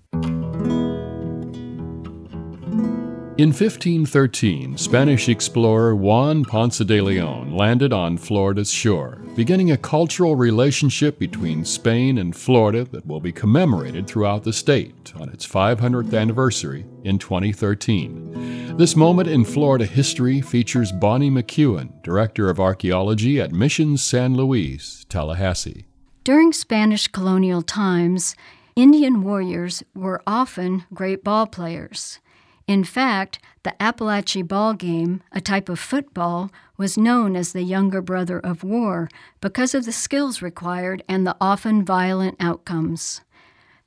In 3.35 3.49
1513, 3.49 4.77
Spanish 4.77 5.27
explorer 5.27 5.95
Juan 5.95 6.45
Ponce 6.45 6.77
de 6.77 7.01
Leon 7.01 7.57
landed 7.57 7.91
on 7.91 8.15
Florida's 8.15 8.71
shore, 8.71 9.23
beginning 9.35 9.71
a 9.71 9.77
cultural 9.77 10.35
relationship 10.35 11.17
between 11.17 11.65
Spain 11.65 12.19
and 12.19 12.35
Florida 12.35 12.83
that 12.91 13.07
will 13.07 13.19
be 13.19 13.31
commemorated 13.31 14.05
throughout 14.05 14.43
the 14.43 14.53
state 14.53 15.11
on 15.19 15.29
its 15.29 15.47
500th 15.47 16.13
anniversary 16.13 16.85
in 17.03 17.17
2013. 17.17 18.77
This 18.77 18.95
moment 18.95 19.27
in 19.27 19.45
Florida 19.45 19.87
history 19.87 20.39
features 20.39 20.91
Bonnie 20.91 21.31
McEwen, 21.31 22.03
Director 22.03 22.51
of 22.51 22.59
Archaeology 22.59 23.41
at 23.41 23.51
Missions 23.51 24.03
San 24.03 24.35
Luis, 24.35 25.07
Tallahassee. 25.09 25.87
During 26.23 26.53
Spanish 26.53 27.07
colonial 27.07 27.63
times, 27.63 28.35
Indian 28.75 29.23
warriors 29.23 29.81
were 29.95 30.21
often 30.27 30.85
great 30.93 31.23
ball 31.23 31.47
players. 31.47 32.19
In 32.67 32.83
fact, 32.83 33.39
the 33.63 33.75
Apalachee 33.79 34.47
ball 34.47 34.73
game, 34.73 35.21
a 35.31 35.41
type 35.41 35.67
of 35.67 35.79
football, 35.79 36.51
was 36.77 36.97
known 36.97 37.35
as 37.35 37.51
the 37.51 37.63
younger 37.63 38.01
brother 38.01 38.39
of 38.39 38.63
war 38.63 39.09
because 39.41 39.75
of 39.75 39.85
the 39.85 39.91
skills 39.91 40.41
required 40.41 41.03
and 41.07 41.27
the 41.27 41.35
often 41.41 41.83
violent 41.83 42.37
outcomes. 42.39 43.21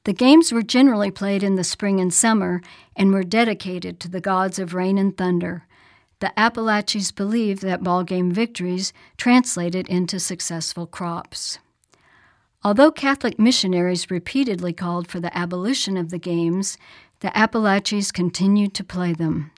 The 0.04 0.12
games 0.12 0.52
were 0.52 0.62
generally 0.62 1.10
played 1.10 1.42
in 1.42 1.56
the 1.56 1.64
spring 1.64 2.00
and 2.00 2.12
summer 2.14 2.60
and 2.94 3.12
were 3.12 3.24
dedicated 3.24 3.98
to 4.00 4.08
the 4.08 4.20
gods 4.20 4.58
of 4.58 4.72
rain 4.74 4.98
and 4.98 5.16
thunder. 5.16 5.66
The 6.20 6.38
Apalachees 6.38 7.10
believed 7.10 7.62
that 7.62 7.82
ball 7.82 8.04
game 8.04 8.30
victories 8.30 8.92
translated 9.16 9.88
into 9.88 10.20
successful 10.20 10.86
crops. 10.86 11.58
Although 12.62 12.90
Catholic 12.90 13.38
missionaries 13.38 14.10
repeatedly 14.10 14.72
called 14.72 15.08
for 15.08 15.20
the 15.20 15.36
abolition 15.36 15.96
of 15.96 16.10
the 16.10 16.18
games, 16.18 16.78
the 17.20 17.36
Apalachees 17.36 18.12
continued 18.12 18.74
to 18.74 18.84
play 18.84 19.12
them. 19.12 19.50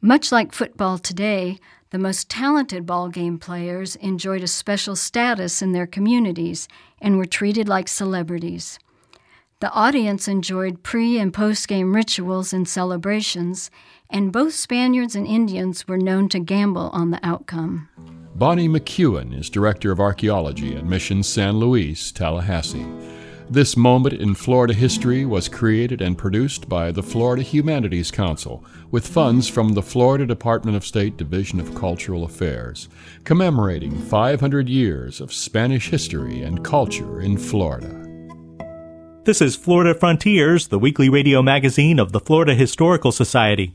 Much 0.00 0.30
like 0.30 0.52
football 0.52 0.98
today, 0.98 1.58
the 1.90 1.98
most 1.98 2.28
talented 2.28 2.86
ball 2.86 3.08
game 3.08 3.38
players 3.38 3.96
enjoyed 3.96 4.42
a 4.42 4.48
special 4.48 4.96
status 4.96 5.62
in 5.62 5.72
their 5.72 5.86
communities 5.86 6.68
and 7.00 7.16
were 7.16 7.24
treated 7.24 7.68
like 7.68 7.88
celebrities. 7.88 8.78
The 9.60 9.70
audience 9.70 10.28
enjoyed 10.28 10.82
pre 10.82 11.18
and 11.18 11.32
post 11.32 11.68
game 11.68 11.94
rituals 11.94 12.52
and 12.52 12.68
celebrations, 12.68 13.70
and 14.10 14.32
both 14.32 14.52
Spaniards 14.52 15.16
and 15.16 15.26
Indians 15.26 15.88
were 15.88 15.96
known 15.96 16.28
to 16.30 16.38
gamble 16.38 16.90
on 16.92 17.12
the 17.12 17.20
outcome. 17.22 17.88
Bonnie 18.34 18.68
McEwen 18.68 19.32
is 19.38 19.48
Director 19.48 19.92
of 19.92 20.00
Archaeology 20.00 20.76
at 20.76 20.84
Mission 20.84 21.22
San 21.22 21.58
Luis, 21.58 22.10
Tallahassee. 22.10 22.84
This 23.50 23.76
moment 23.76 24.14
in 24.14 24.34
Florida 24.34 24.72
history 24.72 25.26
was 25.26 25.50
created 25.50 26.00
and 26.00 26.16
produced 26.16 26.66
by 26.66 26.90
the 26.90 27.02
Florida 27.02 27.42
Humanities 27.42 28.10
Council 28.10 28.64
with 28.90 29.06
funds 29.06 29.48
from 29.48 29.74
the 29.74 29.82
Florida 29.82 30.24
Department 30.24 30.78
of 30.78 30.86
State 30.86 31.18
Division 31.18 31.60
of 31.60 31.74
Cultural 31.74 32.24
Affairs, 32.24 32.88
commemorating 33.24 34.00
500 34.00 34.68
years 34.70 35.20
of 35.20 35.30
Spanish 35.30 35.90
history 35.90 36.42
and 36.42 36.64
culture 36.64 37.20
in 37.20 37.36
Florida. 37.36 38.00
This 39.24 39.42
is 39.42 39.56
Florida 39.56 39.94
Frontiers, 39.94 40.68
the 40.68 40.78
weekly 40.78 41.10
radio 41.10 41.42
magazine 41.42 41.98
of 41.98 42.12
the 42.12 42.20
Florida 42.20 42.54
Historical 42.54 43.12
Society. 43.12 43.74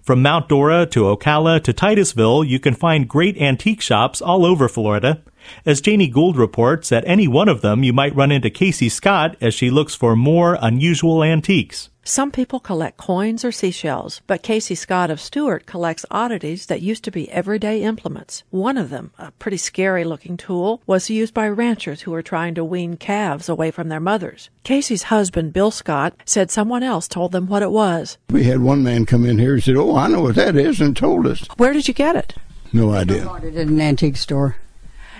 From 0.00 0.22
Mount 0.22 0.48
Dora 0.48 0.86
to 0.86 1.02
Ocala 1.02 1.62
to 1.64 1.72
Titusville, 1.74 2.44
you 2.44 2.58
can 2.58 2.74
find 2.74 3.08
great 3.08 3.36
antique 3.36 3.82
shops 3.82 4.22
all 4.22 4.46
over 4.46 4.68
Florida. 4.68 5.22
As 5.64 5.80
Janie 5.80 6.08
Gould 6.08 6.36
reports, 6.36 6.92
at 6.92 7.06
any 7.06 7.28
one 7.28 7.48
of 7.48 7.60
them 7.60 7.82
you 7.82 7.92
might 7.92 8.14
run 8.14 8.32
into 8.32 8.50
Casey 8.50 8.88
Scott 8.88 9.36
as 9.40 9.54
she 9.54 9.70
looks 9.70 9.94
for 9.94 10.16
more 10.16 10.58
unusual 10.60 11.22
antiques. 11.22 11.88
Some 12.04 12.32
people 12.32 12.58
collect 12.58 12.96
coins 12.96 13.44
or 13.44 13.52
seashells, 13.52 14.22
but 14.26 14.42
Casey 14.42 14.74
Scott 14.74 15.08
of 15.08 15.20
Stuart 15.20 15.66
collects 15.66 16.04
oddities 16.10 16.66
that 16.66 16.82
used 16.82 17.04
to 17.04 17.12
be 17.12 17.30
everyday 17.30 17.84
implements. 17.84 18.42
One 18.50 18.76
of 18.76 18.90
them, 18.90 19.12
a 19.18 19.30
pretty 19.30 19.56
scary 19.56 20.02
looking 20.02 20.36
tool, 20.36 20.82
was 20.84 21.10
used 21.10 21.32
by 21.32 21.48
ranchers 21.48 22.00
who 22.02 22.10
were 22.10 22.22
trying 22.22 22.56
to 22.56 22.64
wean 22.64 22.96
calves 22.96 23.48
away 23.48 23.70
from 23.70 23.88
their 23.88 24.00
mothers. 24.00 24.50
Casey's 24.64 25.04
husband, 25.04 25.52
Bill 25.52 25.70
Scott, 25.70 26.14
said 26.24 26.50
someone 26.50 26.82
else 26.82 27.06
told 27.06 27.30
them 27.30 27.46
what 27.46 27.62
it 27.62 27.70
was. 27.70 28.18
We 28.30 28.44
had 28.44 28.62
one 28.62 28.82
man 28.82 29.06
come 29.06 29.24
in 29.24 29.38
here 29.38 29.54
and 29.54 29.62
said, 29.62 29.76
Oh, 29.76 29.94
I 29.94 30.08
know 30.08 30.22
what 30.22 30.34
that 30.34 30.56
is, 30.56 30.80
and 30.80 30.96
told 30.96 31.24
us. 31.28 31.46
Where 31.56 31.72
did 31.72 31.86
you 31.86 31.94
get 31.94 32.16
it? 32.16 32.34
No 32.72 32.90
idea. 32.90 33.22
I 33.22 33.26
bought 33.26 33.44
it 33.44 33.54
at 33.54 33.68
an 33.68 33.80
antique 33.80 34.16
store 34.16 34.56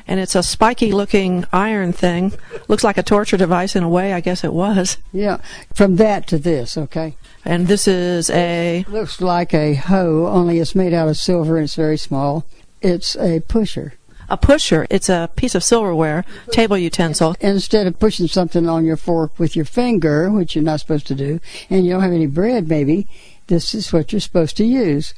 and 0.07 0.21
it's 0.21 0.35
a 0.35 0.43
spiky 0.43 0.93
looking 0.93 1.45
iron 1.53 1.93
thing. 1.93 2.33
Looks 2.69 2.85
like 2.85 2.99
a 2.99 3.03
torture 3.03 3.37
device 3.37 3.77
in 3.77 3.83
a 3.83 3.89
way, 3.89 4.13
I 4.13 4.21
guess 4.21 4.45
it 4.45 4.53
was. 4.53 4.99
Yeah, 5.13 5.39
from 5.75 5.97
that 5.97 6.27
to 6.29 6.39
this, 6.39 6.77
okay. 6.77 7.17
And 7.45 7.67
this 7.67 7.89
is 7.89 8.31
a. 8.31 8.85
Looks 8.89 9.21
like 9.21 9.53
a 9.53 9.75
hoe, 9.75 10.27
only 10.27 10.59
it's 10.59 10.75
made 10.75 10.93
out 10.93 11.09
of 11.09 11.17
silver 11.17 11.57
and 11.57 11.65
it's 11.65 11.75
very 11.75 11.97
small. 11.97 12.47
It's 12.81 13.17
a 13.17 13.41
pusher. 13.41 13.95
A 14.29 14.37
pusher. 14.37 14.87
It's 14.89 15.09
a 15.09 15.29
piece 15.37 15.55
of 15.55 15.63
silverware, 15.63 16.25
table 16.53 16.79
utensil. 16.79 17.37
Instead 17.41 17.87
of 17.87 17.99
pushing 17.99 18.29
something 18.29 18.69
on 18.69 18.85
your 18.85 18.97
fork 18.97 19.39
with 19.39 19.55
your 19.55 19.65
finger, 19.65 20.31
which 20.31 20.55
you're 20.55 20.65
not 20.65 20.81
supposed 20.81 21.07
to 21.09 21.15
do, 21.15 21.39
and 21.69 21.85
you 21.85 21.93
don't 21.93 22.03
have 22.03 22.13
any 22.13 22.27
bread, 22.27 22.69
maybe, 22.69 23.07
this 23.49 23.75
is 23.75 23.93
what 23.93 24.13
you're 24.13 24.21
supposed 24.21 24.57
to 24.57 24.65
use. 24.65 25.13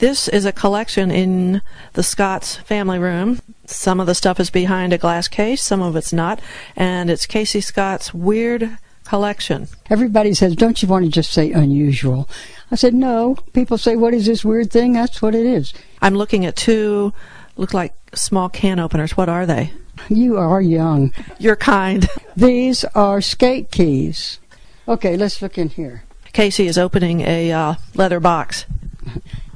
This 0.00 0.28
is 0.28 0.46
a 0.46 0.52
collection 0.52 1.10
in 1.10 1.60
the 1.92 2.02
Scott's 2.02 2.56
family 2.56 2.98
room. 2.98 3.38
Some 3.66 4.00
of 4.00 4.06
the 4.06 4.14
stuff 4.14 4.40
is 4.40 4.48
behind 4.48 4.94
a 4.94 4.98
glass 4.98 5.28
case, 5.28 5.62
some 5.62 5.82
of 5.82 5.94
it's 5.94 6.10
not, 6.10 6.40
and 6.74 7.10
it's 7.10 7.26
Casey 7.26 7.60
Scott's 7.60 8.14
weird 8.14 8.78
collection. 9.04 9.68
Everybody 9.90 10.32
says, 10.32 10.56
Don't 10.56 10.80
you 10.80 10.88
want 10.88 11.04
to 11.04 11.10
just 11.10 11.30
say 11.30 11.52
unusual? 11.52 12.30
I 12.70 12.76
said, 12.76 12.94
No. 12.94 13.36
People 13.52 13.76
say, 13.76 13.94
What 13.94 14.14
is 14.14 14.24
this 14.24 14.42
weird 14.42 14.70
thing? 14.70 14.94
That's 14.94 15.20
what 15.20 15.34
it 15.34 15.44
is. 15.44 15.74
I'm 16.00 16.14
looking 16.14 16.46
at 16.46 16.56
two, 16.56 17.12
look 17.58 17.74
like 17.74 17.92
small 18.14 18.48
can 18.48 18.78
openers. 18.78 19.18
What 19.18 19.28
are 19.28 19.44
they? 19.44 19.70
You 20.08 20.38
are 20.38 20.62
young. 20.62 21.12
You're 21.38 21.56
kind. 21.56 22.08
These 22.36 22.86
are 22.94 23.20
skate 23.20 23.70
keys. 23.70 24.40
Okay, 24.88 25.18
let's 25.18 25.42
look 25.42 25.58
in 25.58 25.68
here. 25.68 26.04
Casey 26.32 26.66
is 26.66 26.78
opening 26.78 27.20
a 27.20 27.52
uh, 27.52 27.74
leather 27.94 28.18
box. 28.18 28.64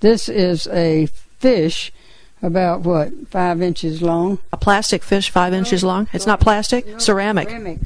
This 0.00 0.28
is 0.28 0.68
a 0.68 1.06
fish 1.06 1.92
about 2.40 2.82
what, 2.82 3.12
five 3.28 3.60
inches 3.60 4.00
long? 4.00 4.38
A 4.52 4.56
plastic 4.56 5.02
fish 5.02 5.30
five 5.30 5.52
inches 5.52 5.82
long? 5.82 6.08
It's 6.12 6.26
not 6.26 6.40
plastic? 6.40 6.86
No, 6.86 6.98
ceramic. 6.98 7.48
ceramic. 7.48 7.78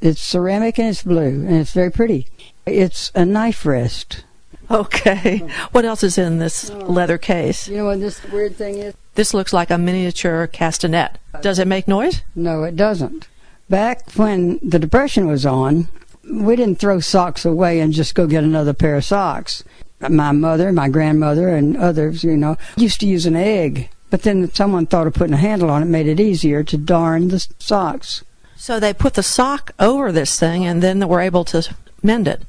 It's 0.00 0.20
ceramic 0.20 0.78
and 0.78 0.88
it's 0.88 1.02
blue 1.02 1.46
and 1.46 1.54
it's 1.54 1.72
very 1.72 1.90
pretty. 1.90 2.28
It's 2.66 3.10
a 3.14 3.24
knife 3.24 3.66
rest. 3.66 4.24
Okay. 4.70 5.38
What 5.72 5.84
else 5.84 6.04
is 6.04 6.18
in 6.18 6.38
this 6.38 6.70
leather 6.70 7.18
case? 7.18 7.68
You 7.68 7.78
know 7.78 7.84
what 7.86 8.00
this 8.00 8.22
weird 8.24 8.54
thing 8.54 8.78
is? 8.78 8.94
This 9.14 9.34
looks 9.34 9.52
like 9.52 9.70
a 9.70 9.78
miniature 9.78 10.46
castanet. 10.46 11.16
Does 11.40 11.58
it 11.58 11.66
make 11.66 11.88
noise? 11.88 12.22
No, 12.36 12.64
it 12.64 12.76
doesn't. 12.76 13.26
Back 13.68 14.12
when 14.12 14.60
the 14.62 14.78
Depression 14.78 15.26
was 15.26 15.44
on, 15.44 15.88
we 16.30 16.54
didn't 16.54 16.78
throw 16.78 17.00
socks 17.00 17.44
away 17.44 17.80
and 17.80 17.92
just 17.92 18.14
go 18.14 18.26
get 18.26 18.44
another 18.44 18.74
pair 18.74 18.96
of 18.96 19.04
socks 19.04 19.64
my 20.00 20.32
mother, 20.32 20.72
my 20.72 20.88
grandmother, 20.88 21.48
and 21.48 21.76
others, 21.76 22.22
you 22.24 22.36
know, 22.36 22.56
used 22.76 23.00
to 23.00 23.06
use 23.06 23.26
an 23.26 23.36
egg. 23.36 23.90
But 24.10 24.22
then 24.22 24.52
someone 24.52 24.86
thought 24.86 25.06
of 25.06 25.14
putting 25.14 25.34
a 25.34 25.38
handle 25.38 25.70
on 25.70 25.82
it, 25.82 25.86
made 25.86 26.06
it 26.06 26.20
easier 26.20 26.62
to 26.64 26.76
darn 26.76 27.28
the 27.28 27.46
socks. 27.58 28.24
So 28.56 28.80
they 28.80 28.94
put 28.94 29.14
the 29.14 29.22
sock 29.22 29.72
over 29.78 30.10
this 30.10 30.38
thing, 30.38 30.64
and 30.64 30.82
then 30.82 30.98
they 30.98 31.06
were 31.06 31.20
able 31.20 31.44
to 31.46 31.74
mend 32.02 32.26
it. 32.26 32.42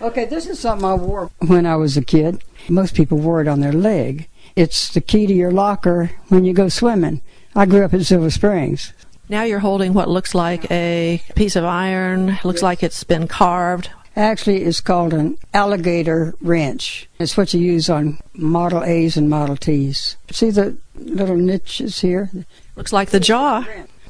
Okay, 0.00 0.26
this 0.26 0.46
is 0.46 0.60
something 0.60 0.84
I 0.84 0.94
wore 0.94 1.30
when 1.38 1.66
I 1.66 1.76
was 1.76 1.96
a 1.96 2.04
kid. 2.04 2.44
Most 2.68 2.94
people 2.94 3.18
wore 3.18 3.40
it 3.40 3.48
on 3.48 3.60
their 3.60 3.72
leg. 3.72 4.28
It's 4.54 4.92
the 4.92 5.00
key 5.00 5.26
to 5.26 5.32
your 5.32 5.50
locker 5.50 6.12
when 6.28 6.44
you 6.44 6.52
go 6.52 6.68
swimming. 6.68 7.20
I 7.54 7.66
grew 7.66 7.84
up 7.84 7.94
in 7.94 8.04
Silver 8.04 8.30
Springs. 8.30 8.92
Now 9.28 9.42
you're 9.42 9.58
holding 9.58 9.94
what 9.94 10.08
looks 10.08 10.34
like 10.34 10.70
a 10.70 11.22
piece 11.34 11.56
of 11.56 11.64
iron. 11.64 12.38
Looks 12.44 12.62
like 12.62 12.82
it's 12.82 13.04
been 13.04 13.28
carved. 13.28 13.90
Actually, 14.18 14.64
it's 14.64 14.80
called 14.80 15.14
an 15.14 15.38
alligator 15.54 16.34
wrench. 16.40 17.08
It's 17.20 17.36
what 17.36 17.54
you 17.54 17.60
use 17.60 17.88
on 17.88 18.18
Model 18.34 18.82
A's 18.82 19.16
and 19.16 19.30
Model 19.30 19.56
T's. 19.56 20.16
See 20.32 20.50
the 20.50 20.76
little 20.96 21.36
niches 21.36 22.00
here? 22.00 22.28
Looks 22.74 22.92
like 22.92 23.10
the 23.10 23.20
jaw. 23.20 23.64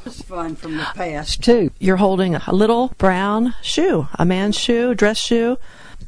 It's 0.07 0.23
fun 0.23 0.57
from 0.57 0.79
the 0.79 0.89
past, 0.95 1.45
too. 1.45 1.73
You're 1.79 1.99
holding 1.99 2.35
a 2.35 2.55
little 2.55 2.95
brown 2.97 3.55
shoe, 3.61 4.09
a 4.15 4.25
man's 4.25 4.57
shoe, 4.57 4.95
dress 4.95 5.19
shoe. 5.19 5.59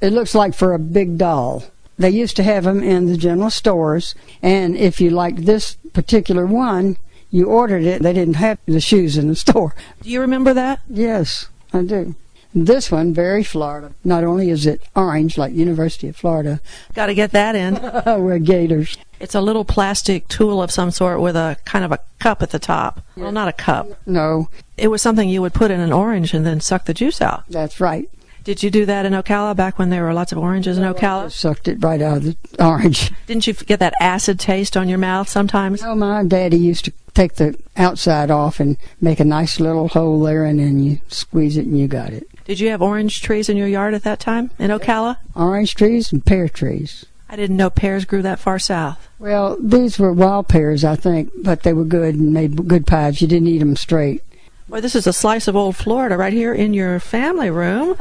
It 0.00 0.14
looks 0.14 0.34
like 0.34 0.54
for 0.54 0.72
a 0.72 0.78
big 0.78 1.18
doll. 1.18 1.64
They 1.98 2.08
used 2.08 2.36
to 2.36 2.42
have 2.42 2.64
them 2.64 2.82
in 2.82 3.04
the 3.04 3.18
general 3.18 3.50
stores, 3.50 4.14
and 4.40 4.78
if 4.78 5.02
you 5.02 5.10
liked 5.10 5.44
this 5.44 5.76
particular 5.92 6.46
one, 6.46 6.96
you 7.30 7.48
ordered 7.48 7.84
it. 7.84 8.00
They 8.00 8.14
didn't 8.14 8.36
have 8.36 8.60
the 8.64 8.80
shoes 8.80 9.18
in 9.18 9.28
the 9.28 9.36
store. 9.36 9.74
Do 10.00 10.08
you 10.08 10.22
remember 10.22 10.54
that? 10.54 10.80
Yes, 10.88 11.50
I 11.74 11.82
do. 11.82 12.14
This 12.54 12.90
one, 12.90 13.14
very 13.14 13.44
Florida. 13.44 13.92
Not 14.04 14.24
only 14.24 14.50
is 14.50 14.66
it 14.66 14.82
orange, 14.96 15.38
like 15.38 15.52
University 15.52 16.08
of 16.08 16.16
Florida. 16.16 16.60
Got 16.94 17.06
to 17.06 17.14
get 17.14 17.30
that 17.30 17.54
in. 17.54 17.74
We're 18.24 18.38
gators. 18.38 18.98
It's 19.20 19.34
a 19.34 19.40
little 19.40 19.64
plastic 19.64 20.26
tool 20.28 20.62
of 20.62 20.70
some 20.70 20.90
sort 20.90 21.20
with 21.20 21.36
a 21.36 21.58
kind 21.64 21.84
of 21.84 21.92
a 21.92 22.00
cup 22.18 22.42
at 22.42 22.50
the 22.50 22.58
top. 22.58 23.02
Well, 23.16 23.30
not 23.30 23.48
a 23.48 23.52
cup. 23.52 23.88
No. 24.06 24.48
It 24.76 24.88
was 24.88 25.02
something 25.02 25.28
you 25.28 25.42
would 25.42 25.54
put 25.54 25.70
in 25.70 25.78
an 25.78 25.92
orange 25.92 26.34
and 26.34 26.44
then 26.44 26.60
suck 26.60 26.86
the 26.86 26.94
juice 26.94 27.20
out. 27.20 27.44
That's 27.48 27.80
right. 27.80 28.10
Did 28.44 28.62
you 28.62 28.70
do 28.70 28.86
that 28.86 29.06
in 29.06 29.12
Ocala 29.12 29.54
back 29.54 29.78
when 29.78 29.90
there 29.90 30.02
were 30.02 30.14
lots 30.14 30.32
of 30.32 30.38
oranges 30.38 30.78
in 30.78 30.84
Ocala? 30.84 31.30
Sucked 31.30 31.68
it 31.68 31.82
right 31.82 32.00
out 32.00 32.18
of 32.18 32.24
the 32.24 32.36
orange. 32.64 33.12
Didn't 33.26 33.46
you 33.46 33.52
get 33.52 33.80
that 33.80 33.94
acid 34.00 34.40
taste 34.40 34.76
on 34.76 34.88
your 34.88 34.98
mouth 34.98 35.28
sometimes? 35.28 35.82
No, 35.82 35.94
my 35.94 36.24
daddy 36.24 36.56
used 36.56 36.86
to 36.86 36.92
take 37.14 37.34
the 37.34 37.58
outside 37.76 38.30
off 38.30 38.60
and 38.60 38.76
make 39.00 39.20
a 39.20 39.24
nice 39.24 39.60
little 39.60 39.88
hole 39.88 40.20
there, 40.22 40.44
and 40.44 40.58
then 40.58 40.82
you 40.82 41.00
squeeze 41.08 41.56
it 41.56 41.66
and 41.66 41.78
you 41.78 41.86
got 41.86 42.10
it. 42.10 42.26
Did 42.44 42.60
you 42.60 42.70
have 42.70 42.82
orange 42.82 43.22
trees 43.22 43.48
in 43.48 43.56
your 43.56 43.68
yard 43.68 43.94
at 43.94 44.04
that 44.04 44.20
time 44.20 44.50
in 44.58 44.70
Ocala? 44.70 45.18
Orange 45.36 45.74
trees 45.74 46.12
and 46.12 46.24
pear 46.24 46.48
trees. 46.48 47.04
I 47.28 47.36
didn't 47.36 47.56
know 47.56 47.70
pears 47.70 48.04
grew 48.04 48.22
that 48.22 48.40
far 48.40 48.58
south. 48.58 49.08
Well, 49.20 49.56
these 49.60 49.98
were 49.98 50.12
wild 50.12 50.48
pears, 50.48 50.84
I 50.84 50.96
think, 50.96 51.30
but 51.44 51.62
they 51.62 51.72
were 51.72 51.84
good 51.84 52.16
and 52.16 52.32
made 52.32 52.66
good 52.66 52.88
pies. 52.88 53.22
You 53.22 53.28
didn't 53.28 53.46
eat 53.46 53.58
them 53.58 53.76
straight. 53.76 54.24
Well, 54.70 54.80
this 54.80 54.94
is 54.94 55.08
a 55.08 55.12
slice 55.12 55.48
of 55.48 55.56
old 55.56 55.74
Florida 55.74 56.16
right 56.16 56.32
here 56.32 56.54
in 56.54 56.74
your 56.74 57.00
family 57.00 57.50
room. 57.50 57.96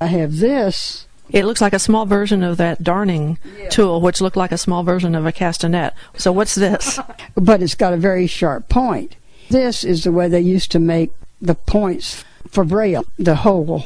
I 0.00 0.06
have 0.06 0.38
this. 0.38 1.06
It 1.28 1.44
looks 1.44 1.60
like 1.60 1.74
a 1.74 1.78
small 1.78 2.06
version 2.06 2.42
of 2.42 2.56
that 2.56 2.82
darning 2.82 3.36
yeah. 3.58 3.68
tool, 3.68 4.00
which 4.00 4.22
looked 4.22 4.36
like 4.36 4.50
a 4.50 4.56
small 4.56 4.82
version 4.82 5.14
of 5.14 5.26
a 5.26 5.32
castanet. 5.32 5.92
So 6.16 6.32
what's 6.32 6.54
this? 6.54 6.98
but 7.34 7.62
it's 7.62 7.74
got 7.74 7.92
a 7.92 7.98
very 7.98 8.26
sharp 8.26 8.70
point. 8.70 9.16
This 9.50 9.84
is 9.84 10.04
the 10.04 10.12
way 10.12 10.26
they 10.26 10.40
used 10.40 10.70
to 10.72 10.78
make 10.78 11.10
the 11.38 11.54
points 11.54 12.24
for 12.48 12.64
braille, 12.64 13.04
the 13.18 13.36
hole. 13.36 13.84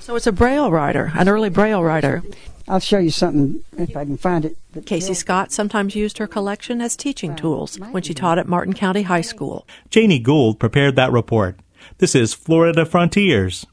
So 0.00 0.16
it's 0.16 0.26
a 0.26 0.32
braille 0.32 0.70
writer, 0.70 1.12
an 1.14 1.30
early 1.30 1.48
braille 1.48 1.82
writer. 1.82 2.22
I'll 2.68 2.80
show 2.80 2.98
you 2.98 3.10
something 3.10 3.62
if 3.76 3.96
I 3.96 4.04
can 4.04 4.16
find 4.16 4.44
it. 4.44 4.56
Casey 4.86 5.14
Scott 5.14 5.52
sometimes 5.52 5.94
used 5.94 6.18
her 6.18 6.26
collection 6.26 6.80
as 6.80 6.96
teaching 6.96 7.34
tools 7.36 7.78
when 7.90 8.02
she 8.02 8.14
taught 8.14 8.38
at 8.38 8.48
Martin 8.48 8.74
County 8.74 9.02
High 9.02 9.20
School. 9.20 9.66
Janie 9.90 10.18
Gould 10.18 10.58
prepared 10.58 10.96
that 10.96 11.12
report. 11.12 11.58
This 11.98 12.14
is 12.14 12.32
Florida 12.34 12.86
Frontiers. 12.86 13.66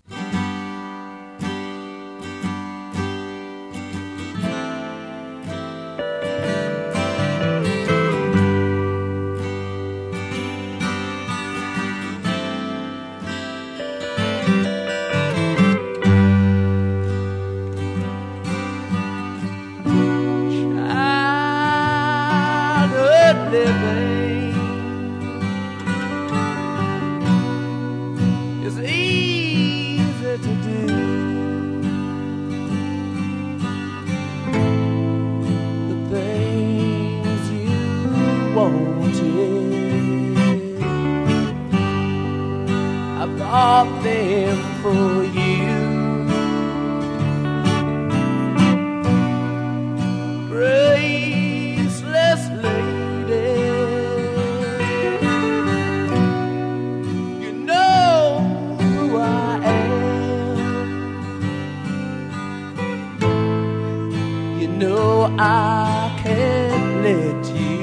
I 65.28 66.18
can't 66.24 67.04
let 67.04 67.46
you 67.56 67.80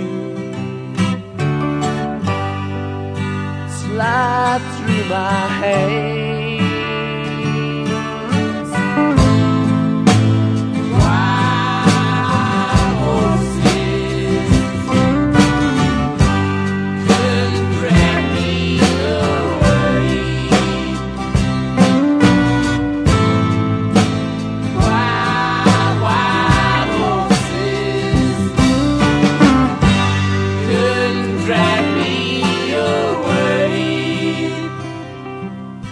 slide 3.69 4.63
through 4.77 5.05
my 5.09 5.47
hands. 5.61 6.26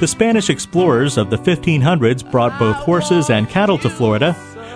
The 0.05 0.09
Spanish 0.09 0.51
explorers 0.51 1.17
of 1.17 1.31
the 1.31 1.39
1500s 1.39 2.31
brought 2.31 2.59
both 2.59 2.77
horses 2.77 3.31
and 3.31 3.49
cattle 3.49 3.79
to 3.79 3.89
Florida. 3.89 4.35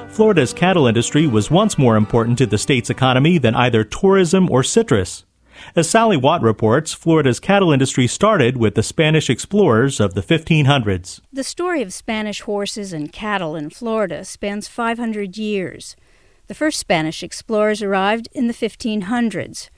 Florida's 0.08 0.54
cattle 0.54 0.86
industry 0.86 1.26
was 1.26 1.50
once 1.50 1.76
more 1.76 1.96
important 1.96 2.38
to 2.38 2.46
the 2.46 2.56
state's 2.56 2.88
economy 2.88 3.36
than 3.36 3.54
either 3.54 3.84
tourism 3.84 4.50
or 4.50 4.62
citrus. 4.62 5.26
As 5.76 5.86
Sally 5.86 6.16
Watt 6.16 6.40
reports, 6.40 6.94
Florida's 6.94 7.40
cattle 7.40 7.72
industry 7.72 8.06
started 8.06 8.56
with 8.56 8.74
the 8.74 8.82
Spanish 8.82 9.28
explorers 9.28 10.00
of 10.00 10.14
the 10.14 10.22
1500s. 10.22 11.20
The 11.30 11.44
story 11.44 11.82
of 11.82 11.92
Spanish 11.92 12.40
horses 12.40 12.94
and 12.94 13.12
cattle 13.12 13.54
in 13.54 13.68
Florida 13.68 14.24
spans 14.24 14.66
500 14.66 15.36
years. 15.36 15.94
The 16.46 16.54
first 16.54 16.80
Spanish 16.80 17.22
explorers 17.22 17.82
arrived 17.82 18.30
in 18.32 18.46
the 18.46 18.54
1500s. 18.54 19.68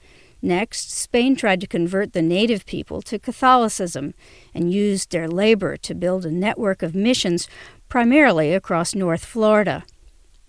Next, 0.43 0.91
Spain 0.91 1.37
tried 1.37 1.61
to 1.61 1.67
convert 1.67 2.13
the 2.13 2.23
native 2.23 2.65
people 2.65 3.03
to 3.03 3.19
Catholicism 3.19 4.15
and 4.55 4.73
used 4.73 5.11
their 5.11 5.29
labor 5.29 5.77
to 5.77 5.95
build 5.95 6.25
a 6.25 6.31
network 6.31 6.83
of 6.83 6.95
missions 6.95 7.49
primarily 7.89 8.55
across 8.55 8.95
North 8.95 9.25
Florida. 9.25 9.85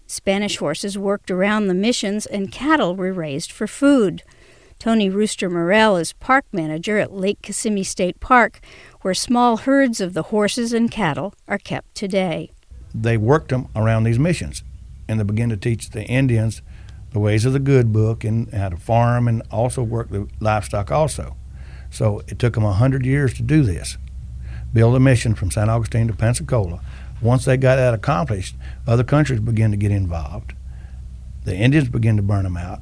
Spanish 0.08 0.58
horses 0.58 0.98
worked 0.98 1.32
around 1.32 1.68
the 1.68 1.74
missions 1.74 2.26
and 2.26 2.52
cattle 2.52 2.96
were 2.96 3.14
raised 3.14 3.52
for 3.52 3.68
food. 3.68 4.24
Tony 4.80 5.10
Rooster 5.10 5.50
Morell 5.50 5.96
is 5.98 6.14
park 6.14 6.46
manager 6.52 6.98
at 6.98 7.14
Lake 7.14 7.42
Kissimmee 7.42 7.84
State 7.84 8.20
Park, 8.20 8.62
where 9.02 9.14
small 9.14 9.58
herds 9.58 10.02
of 10.02 10.14
the 10.14 10.24
horses 10.24 10.74
and 10.74 10.90
cattle 10.90 11.34
are 11.48 11.58
kept 11.58 11.94
today. 11.96 12.52
They 12.94 13.16
worked 13.16 13.50
them 13.50 13.68
around 13.76 14.04
these 14.04 14.20
missions, 14.20 14.64
and 15.08 15.20
they 15.20 15.24
began 15.24 15.50
to 15.50 15.58
teach 15.58 15.92
the 15.92 16.04
Indians 16.06 16.62
the 17.12 17.20
ways 17.20 17.46
of 17.46 17.54
the 17.54 17.60
good 17.60 17.92
book 17.92 18.24
and 18.24 18.52
how 18.54 18.70
to 18.70 18.78
farm 18.78 19.28
and 19.28 19.44
also 19.52 19.84
work 19.84 20.10
the 20.10 20.28
livestock 20.40 20.92
also. 20.92 21.36
So 21.90 22.22
it 22.28 22.40
took 22.40 22.54
them 22.54 22.64
a 22.64 22.74
hundred 22.74 23.06
years 23.06 23.34
to 23.36 23.44
do 23.44 23.64
this, 23.64 23.98
build 24.74 24.96
a 24.96 25.00
mission 25.00 25.36
from 25.36 25.52
St. 25.52 25.70
Augustine 25.70 26.08
to 26.08 26.14
Pensacola. 26.14 26.82
Once 27.22 27.46
they 27.46 27.58
got 27.58 27.76
that 27.76 27.94
accomplished, 27.94 28.56
other 28.88 29.04
countries 29.04 29.40
began 29.40 29.72
to 29.72 29.78
get 29.78 29.92
involved. 29.92 30.54
The 31.44 31.56
Indians 31.56 31.90
began 31.90 32.16
to 32.16 32.24
burn 32.24 32.44
them 32.44 32.58
out, 32.58 32.82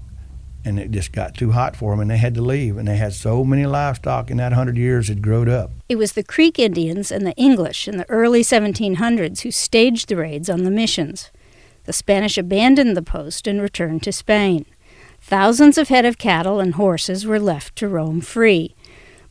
and 0.63 0.79
it 0.79 0.91
just 0.91 1.11
got 1.11 1.35
too 1.35 1.51
hot 1.51 1.75
for 1.75 1.91
them, 1.91 1.99
and 1.99 2.11
they 2.11 2.17
had 2.17 2.35
to 2.35 2.41
leave. 2.41 2.77
And 2.77 2.87
they 2.87 2.97
had 2.97 3.13
so 3.13 3.43
many 3.43 3.65
livestock 3.65 4.29
in 4.29 4.37
that 4.37 4.53
hundred 4.53 4.77
years 4.77 5.09
it 5.09 5.21
growed 5.21 5.49
up. 5.49 5.71
It 5.89 5.97
was 5.97 6.13
the 6.13 6.23
Creek 6.23 6.59
Indians 6.59 7.11
and 7.11 7.25
the 7.25 7.35
English 7.35 7.87
in 7.87 7.97
the 7.97 8.09
early 8.09 8.41
1700s 8.41 9.41
who 9.41 9.51
staged 9.51 10.07
the 10.07 10.17
raids 10.17 10.49
on 10.49 10.63
the 10.63 10.71
missions. 10.71 11.31
The 11.89 11.93
Spanish 11.93 12.37
abandoned 12.37 12.95
the 12.95 13.01
post 13.01 13.47
and 13.47 13.59
returned 13.59 14.03
to 14.03 14.11
Spain. 14.11 14.67
Thousands 15.19 15.75
of 15.75 15.87
head 15.87 16.05
of 16.05 16.19
cattle 16.19 16.59
and 16.59 16.75
horses 16.75 17.25
were 17.25 17.39
left 17.39 17.75
to 17.77 17.87
roam 17.87 18.21
free. 18.21 18.75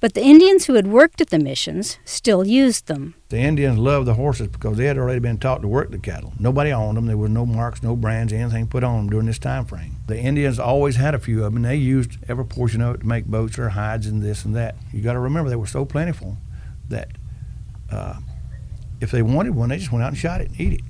But 0.01 0.15
the 0.15 0.25
Indians 0.25 0.65
who 0.65 0.75
had 0.75 0.89
worked 0.89 1.21
at 1.21 1.31
the 1.31 1.39
missions 1.39 2.01
still 2.05 2.45
used 2.45 2.89
them. 2.89 3.15
The 3.29 3.39
Indians 3.39 3.79
loved 3.79 4.09
the 4.09 4.15
horses 4.15 4.49
because 4.49 4.77
they 4.77 4.87
had 4.87 4.99
already 4.99 5.21
been 5.21 5.39
taught 5.39 5.63
to 5.63 5.69
work 5.69 5.93
the 5.93 6.01
cattle. 6.01 6.33
Nobody 6.41 6.73
owned 6.73 6.97
them. 6.97 7.07
There 7.07 7.17
were 7.17 7.29
no 7.29 7.47
marks, 7.47 7.81
no 7.81 7.95
brands, 7.95 8.33
anything 8.33 8.67
put 8.67 8.83
on 8.83 8.97
them 8.97 9.11
during 9.11 9.27
this 9.27 9.39
time 9.39 9.65
frame. 9.65 9.95
The 10.09 10.19
Indians 10.19 10.59
always 10.59 10.97
had 10.97 11.15
a 11.15 11.21
few 11.21 11.37
of 11.37 11.45
them, 11.45 11.57
and 11.59 11.65
they 11.65 11.77
used 11.77 12.19
every 12.27 12.45
portion 12.45 12.81
of 12.81 12.97
it 12.97 12.99
to 13.03 13.07
make 13.07 13.27
boats 13.27 13.57
or 13.57 13.69
hides 13.69 14.09
and 14.09 14.21
this 14.21 14.45
and 14.45 14.57
that. 14.57 14.75
You 14.93 15.01
got 15.01 15.13
to 15.13 15.21
remember 15.21 15.49
they 15.49 15.55
were 15.55 15.69
so 15.69 15.85
plentiful 15.85 16.39
that 16.89 17.13
uh, 17.89 18.17
if 19.01 19.13
they 19.13 19.23
wanted 19.23 19.55
one, 19.55 19.69
they 19.69 19.79
just 19.79 19.93
went 19.93 20.03
out 20.03 20.09
and 20.09 20.19
shot 20.19 20.41
it 20.41 20.49
and 20.49 20.61
eat 20.61 20.73
it 20.73 20.81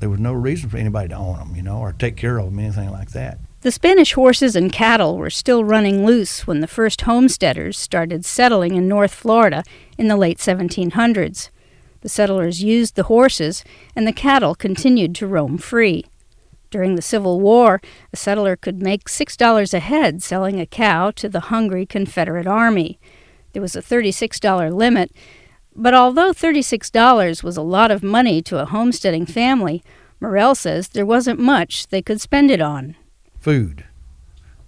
there 0.00 0.10
was 0.10 0.20
no 0.20 0.32
reason 0.32 0.68
for 0.68 0.76
anybody 0.76 1.08
to 1.08 1.16
own 1.16 1.38
them, 1.38 1.54
you 1.54 1.62
know, 1.62 1.78
or 1.78 1.92
take 1.92 2.16
care 2.16 2.38
of 2.38 2.46
them, 2.46 2.58
anything 2.58 2.90
like 2.90 3.10
that. 3.10 3.38
The 3.62 3.70
Spanish 3.70 4.14
horses 4.14 4.56
and 4.56 4.72
cattle 4.72 5.18
were 5.18 5.28
still 5.28 5.64
running 5.64 6.06
loose 6.06 6.46
when 6.46 6.60
the 6.60 6.66
first 6.66 7.02
homesteaders 7.02 7.76
started 7.76 8.24
settling 8.24 8.74
in 8.74 8.88
North 8.88 9.12
Florida 9.12 9.62
in 9.98 10.08
the 10.08 10.16
late 10.16 10.38
1700s. 10.38 11.50
The 12.00 12.08
settlers 12.08 12.62
used 12.62 12.96
the 12.96 13.02
horses, 13.02 13.62
and 13.94 14.06
the 14.06 14.12
cattle 14.12 14.54
continued 14.54 15.14
to 15.16 15.26
roam 15.26 15.58
free. 15.58 16.06
During 16.70 16.94
the 16.94 17.02
Civil 17.02 17.40
War, 17.40 17.82
a 18.12 18.16
settler 18.16 18.56
could 18.56 18.80
make 18.80 19.04
$6 19.04 19.74
a 19.74 19.80
head 19.80 20.22
selling 20.22 20.58
a 20.58 20.64
cow 20.64 21.10
to 21.10 21.28
the 21.28 21.40
hungry 21.40 21.84
Confederate 21.84 22.46
Army. 22.46 22.98
There 23.52 23.60
was 23.60 23.76
a 23.76 23.82
$36 23.82 24.72
limit, 24.72 25.10
But 25.74 25.94
although 25.94 26.32
$36 26.32 27.42
was 27.42 27.56
a 27.56 27.62
lot 27.62 27.90
of 27.90 28.02
money 28.02 28.42
to 28.42 28.58
a 28.58 28.66
homesteading 28.66 29.26
family, 29.26 29.82
Morrell 30.20 30.54
says 30.54 30.88
there 30.88 31.06
wasn't 31.06 31.38
much 31.38 31.88
they 31.88 32.02
could 32.02 32.20
spend 32.20 32.50
it 32.50 32.60
on. 32.60 32.96
Food 33.38 33.84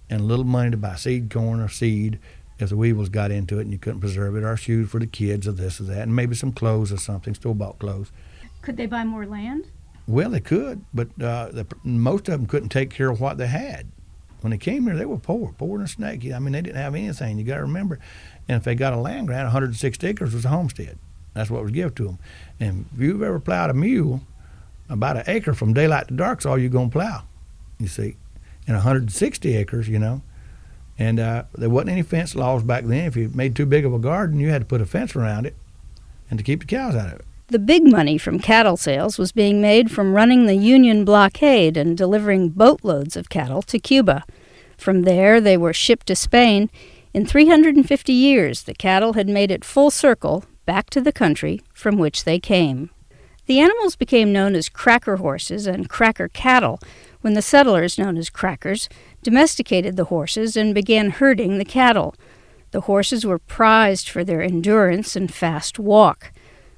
and 0.09 0.21
a 0.21 0.25
little 0.25 0.45
money 0.45 0.71
to 0.71 0.77
buy 0.77 0.95
seed 0.95 1.31
corn 1.31 1.61
or 1.61 1.69
seed 1.69 2.19
if 2.59 2.69
the 2.69 2.77
weevils 2.77 3.09
got 3.09 3.31
into 3.31 3.59
it 3.59 3.63
and 3.63 3.73
you 3.73 3.79
couldn't 3.79 4.01
preserve 4.01 4.37
it, 4.37 4.45
or 4.45 4.57
shoes 4.57 4.91
for 4.91 5.01
the 5.01 5.07
kids 5.07 5.49
or 5.49 5.53
this 5.53 5.81
or 5.81 5.85
that, 5.85 6.03
and 6.03 6.15
maybe 6.15 6.35
some 6.35 6.53
clothes 6.53 6.93
or 6.93 6.97
something, 6.97 7.35
store 7.35 7.55
bought 7.55 7.79
clothes. 7.79 8.13
Could 8.61 8.77
they 8.77 8.87
buy 8.87 9.05
more 9.05 9.27
land? 9.27 9.67
Well, 10.07 10.31
they 10.31 10.41
could, 10.41 10.85
but 10.95 11.09
uh, 11.21 11.49
the, 11.51 11.67
most 11.83 12.29
of 12.29 12.39
them 12.39 12.47
couldn't 12.47 12.69
take 12.69 12.91
care 12.91 13.11
of 13.11 13.21
what 13.21 13.39
they 13.39 13.47
had. 13.47 13.89
When 14.41 14.51
they 14.51 14.59
came 14.59 14.85
here, 14.85 14.97
they 14.97 15.07
were 15.07 15.19
poor, 15.19 15.55
poor 15.57 15.79
than 15.79 15.85
a 15.85 15.89
snake. 15.89 16.25
I 16.33 16.39
mean, 16.41 16.53
they 16.53 16.63
didn't 16.63 16.77
have 16.77 16.95
anything. 16.95 17.39
You 17.39 17.45
got 17.45 17.57
to 17.57 17.63
remember, 17.63 18.01
and 18.49 18.57
if 18.57 18.65
they 18.65 18.75
got 18.75 18.93
a 18.93 18.97
land 18.97 19.29
grant, 19.29 19.45
106 19.45 20.05
acres 20.05 20.35
was 20.35 20.45
a 20.45 20.49
homestead. 20.49 20.99
That's 21.35 21.51
what 21.51 21.63
was 21.63 21.73
given 21.73 21.95
to 21.95 22.05
them. 22.05 22.19
And 22.61 22.87
if 22.95 23.01
you've 23.01 23.23
ever 23.23 23.41
plowed 23.41 23.71
a 23.71 23.75
mule, 23.75 24.23
about 24.89 25.17
an 25.17 25.25
acre 25.27 25.55
from 25.55 25.73
daylight 25.73 26.09
to 26.09 26.15
dark 26.15 26.45
all 26.45 26.59
you're 26.59 26.69
going 26.69 26.91
to 26.91 26.93
plow. 26.93 27.23
You 27.79 27.89
see, 27.89 28.17
and 28.67 28.77
160 28.77 29.57
acres, 29.57 29.89
you 29.89 29.99
know. 29.99 30.23
And 30.99 31.19
uh, 31.19 31.45
there 31.57 31.71
wasn't 31.71 31.93
any 31.93 32.03
fence 32.03 32.35
laws 32.35 32.63
back 32.63 32.85
then. 32.85 33.07
If 33.07 33.17
you 33.17 33.31
made 33.35 33.57
too 33.57 33.67
big 33.67 33.85
of 33.85 33.95
a 33.95 33.99
garden, 33.99 34.39
you 34.39 34.51
had 34.51 34.61
to 34.61 34.67
put 34.67 34.81
a 34.81 34.87
fence 34.87 35.17
around 35.17 35.47
it, 35.47 35.57
and 36.31 36.39
to 36.39 36.45
keep 36.45 36.61
the 36.61 36.67
cows 36.67 36.95
out 36.95 37.09
of 37.09 37.21
it. 37.21 37.25
The 37.49 37.59
big 37.59 37.91
money 37.91 38.19
from 38.19 38.39
cattle 38.39 38.77
sales 38.77 39.19
was 39.19 39.33
being 39.33 39.61
made 39.61 39.91
from 39.91 40.15
running 40.15 40.47
the 40.47 40.55
Union 40.55 41.05
blockade 41.05 41.77
and 41.77 41.99
delivering 41.99 42.51
boatloads 42.51 43.17
of 43.17 43.29
cattle 43.29 43.63
to 43.63 43.79
Cuba. 43.79 44.25
From 44.79 45.03
there, 45.03 45.41
they 45.41 45.57
were 45.57 45.73
shipped 45.73 46.07
to 46.07 46.17
Spain. 46.17 46.71
In 47.15 47.27
350 47.27 48.11
years, 48.11 48.63
the 48.63 48.73
cattle 48.73 49.13
had 49.13 49.29
made 49.29 49.51
it 49.51 49.67
full 49.67 49.91
circle 49.91 50.45
back 50.65 50.89
to 50.91 51.01
the 51.01 51.13
country 51.13 51.61
from 51.75 51.99
which 51.99 52.25
they 52.25 52.39
came. 52.39 52.89
The 53.45 53.61
animals 53.61 53.97
became 53.97 54.33
known 54.33 54.55
as 54.55 54.71
cracker 54.71 55.17
horses 55.17 55.67
and 55.67 55.91
cracker 55.91 56.29
cattle 56.29 56.81
when 57.21 57.35
the 57.35 57.43
settlers, 57.43 57.99
known 57.99 58.17
as 58.17 58.31
crackers, 58.31 58.89
domesticated 59.23 59.97
the 59.97 60.07
horses 60.07 60.57
and 60.57 60.75
began 60.75 61.11
herding 61.11 61.59
the 61.59 61.67
cattle. 61.67 62.15
The 62.71 62.83
horses 62.83 63.27
were 63.27 63.39
prized 63.39 64.09
for 64.09 64.25
their 64.25 64.41
endurance 64.41 65.15
and 65.15 65.33
fast 65.33 65.79
walk. 65.79 66.33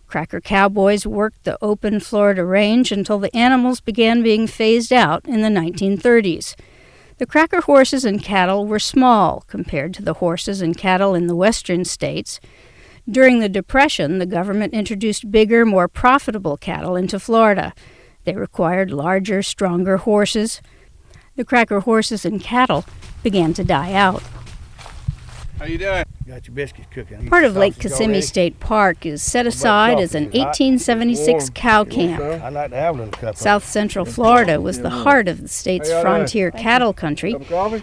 Cracker 0.09 0.41
cowboys 0.41 1.07
worked 1.07 1.45
the 1.45 1.59
open 1.63 2.01
Florida 2.01 2.45
range 2.45 2.91
until 2.91 3.21
the 3.21 3.35
animals 3.37 3.81
began 3.81 4.23
being 4.23 4.49
phased 4.49 4.93
out 4.93 5.25
in 5.27 5.43
the 5.43 5.49
1930s. 5.49 6.57
The 7.19 7.27
cracker 7.27 7.61
horses 7.61 8.05
and 8.05 8.21
cattle 8.21 8.67
were 8.67 8.81
small 8.81 9.45
compared 9.47 9.95
to 9.95 10.03
the 10.03 10.15
horses 10.15 10.61
and 10.61 10.77
cattle 10.77 11.15
in 11.15 11.29
the 11.29 11.37
western 11.37 11.85
states. 11.85 12.41
During 13.09 13.39
the 13.39 13.49
Depression, 13.49 14.19
the 14.19 14.27
government 14.27 14.75
introduced 14.75 15.31
bigger, 15.31 15.65
more 15.65 15.87
profitable 15.87 16.57
cattle 16.57 16.97
into 16.97 17.21
Florida. 17.21 17.73
They 18.25 18.35
required 18.35 18.91
larger, 18.91 19.43
stronger 19.43 19.99
horses. 19.99 20.61
The 21.37 21.45
cracker 21.45 21.81
horses 21.81 22.25
and 22.25 22.41
cattle 22.41 22.85
began 23.23 23.55
to 23.55 23.65
die 23.65 23.93
out. 23.93 24.23
How 25.65 25.71
you 25.71 25.79
doing? 25.79 26.05
Got 26.29 26.47
your 26.47 26.55
biscuits 26.55 26.89
cooking. 26.93 27.27
Part 27.27 27.45
of 27.45 27.57
Lake 27.57 27.79
Kissimmee 27.79 28.21
State 28.21 28.61
Park 28.61 29.07
is 29.07 29.23
set 29.23 29.47
aside 29.47 29.99
as 29.99 30.15
an 30.15 30.25
1876 30.25 31.49
cow 31.55 31.85
camp. 31.85 32.21
I 32.21 32.51
like 32.51 32.69
to 32.69 32.77
have 32.77 33.01
a 33.01 33.09
cup. 33.09 33.35
South 33.35 33.65
Central 33.65 34.05
Florida 34.05 34.61
was 34.61 34.83
the 34.83 34.91
heart 34.91 35.27
of 35.27 35.41
the 35.41 35.49
state's 35.49 35.91
frontier 35.91 36.51
cattle 36.51 36.93
country, 36.93 37.35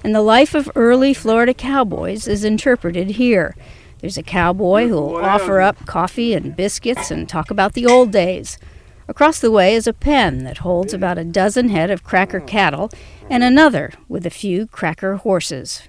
and 0.03 0.13
the 0.13 0.21
life 0.21 0.53
of 0.53 0.69
early 0.75 1.11
Florida 1.15 1.55
cowboys 1.55 2.27
is 2.27 2.43
interpreted 2.43 3.11
here. 3.11 3.55
There's 3.99 4.17
a 4.17 4.21
cowboy 4.21 4.87
who'll 4.87 5.15
offer 5.15 5.59
up 5.59 5.87
coffee 5.87 6.35
and 6.35 6.55
biscuits 6.55 7.09
and 7.09 7.27
talk 7.27 7.49
about 7.49 7.73
the 7.73 7.87
old 7.87 8.11
days. 8.11 8.59
Across 9.07 9.39
the 9.39 9.49
way 9.49 9.73
is 9.73 9.87
a 9.87 9.93
pen 9.93 10.43
that 10.43 10.59
holds 10.59 10.93
about 10.93 11.17
a 11.17 11.23
dozen 11.23 11.69
head 11.69 11.89
of 11.89 12.03
cracker 12.03 12.41
oh. 12.41 12.45
cattle 12.45 12.91
and 13.27 13.43
another 13.43 13.91
with 14.07 14.27
a 14.27 14.29
few 14.29 14.67
cracker 14.67 15.15
horses. 15.15 15.81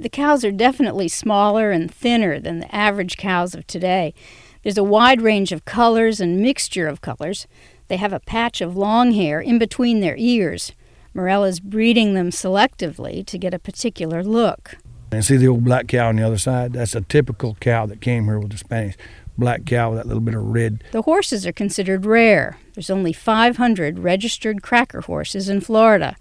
The 0.00 0.08
cows 0.08 0.46
are 0.46 0.50
definitely 0.50 1.08
smaller 1.08 1.70
and 1.70 1.92
thinner 1.92 2.40
than 2.40 2.60
the 2.60 2.74
average 2.74 3.18
cows 3.18 3.54
of 3.54 3.66
today. 3.66 4.14
There's 4.62 4.78
a 4.78 4.82
wide 4.82 5.20
range 5.20 5.52
of 5.52 5.66
colors 5.66 6.22
and 6.22 6.40
mixture 6.40 6.88
of 6.88 7.02
colors. 7.02 7.46
They 7.88 7.98
have 7.98 8.14
a 8.14 8.18
patch 8.18 8.62
of 8.62 8.78
long 8.78 9.12
hair 9.12 9.42
in 9.42 9.58
between 9.58 10.00
their 10.00 10.16
ears. 10.16 10.72
Morella's 11.12 11.60
breeding 11.60 12.14
them 12.14 12.30
selectively 12.30 13.26
to 13.26 13.36
get 13.36 13.52
a 13.52 13.58
particular 13.58 14.24
look. 14.24 14.78
And 15.12 15.22
see 15.22 15.36
the 15.36 15.48
old 15.48 15.64
black 15.64 15.88
cow 15.88 16.08
on 16.08 16.16
the 16.16 16.26
other 16.26 16.38
side? 16.38 16.72
That's 16.72 16.94
a 16.94 17.02
typical 17.02 17.58
cow 17.60 17.84
that 17.84 18.00
came 18.00 18.24
here 18.24 18.38
with 18.38 18.52
the 18.52 18.58
Spanish. 18.58 18.96
Black 19.36 19.66
cow 19.66 19.90
with 19.90 19.98
that 19.98 20.06
little 20.06 20.22
bit 20.22 20.34
of 20.34 20.44
red. 20.46 20.82
The 20.92 21.02
horses 21.02 21.46
are 21.46 21.52
considered 21.52 22.06
rare. 22.06 22.56
There's 22.72 22.88
only 22.88 23.12
500 23.12 23.98
registered 23.98 24.62
cracker 24.62 25.02
horses 25.02 25.50
in 25.50 25.60
Florida, 25.60 26.16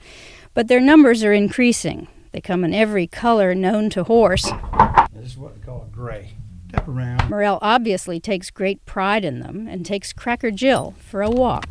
but 0.53 0.67
their 0.67 0.81
numbers 0.81 1.23
are 1.23 1.33
increasing. 1.33 2.09
They 2.31 2.41
come 2.41 2.63
in 2.63 2.73
every 2.73 3.07
color 3.07 3.55
known 3.55 3.89
to 3.91 4.03
horse. 4.03 4.51
This 5.13 5.31
is 5.31 5.37
what 5.37 5.55
they 5.55 5.61
call 5.65 5.87
a 5.91 5.93
gray. 5.93 6.35
Step 6.69 6.87
around. 6.87 7.29
Morrell 7.29 7.57
obviously 7.61 8.19
takes 8.19 8.51
great 8.51 8.85
pride 8.85 9.25
in 9.25 9.39
them 9.39 9.67
and 9.67 9.85
takes 9.85 10.13
Cracker 10.13 10.51
Jill 10.51 10.93
for 10.99 11.21
a 11.21 11.29
walk. 11.29 11.65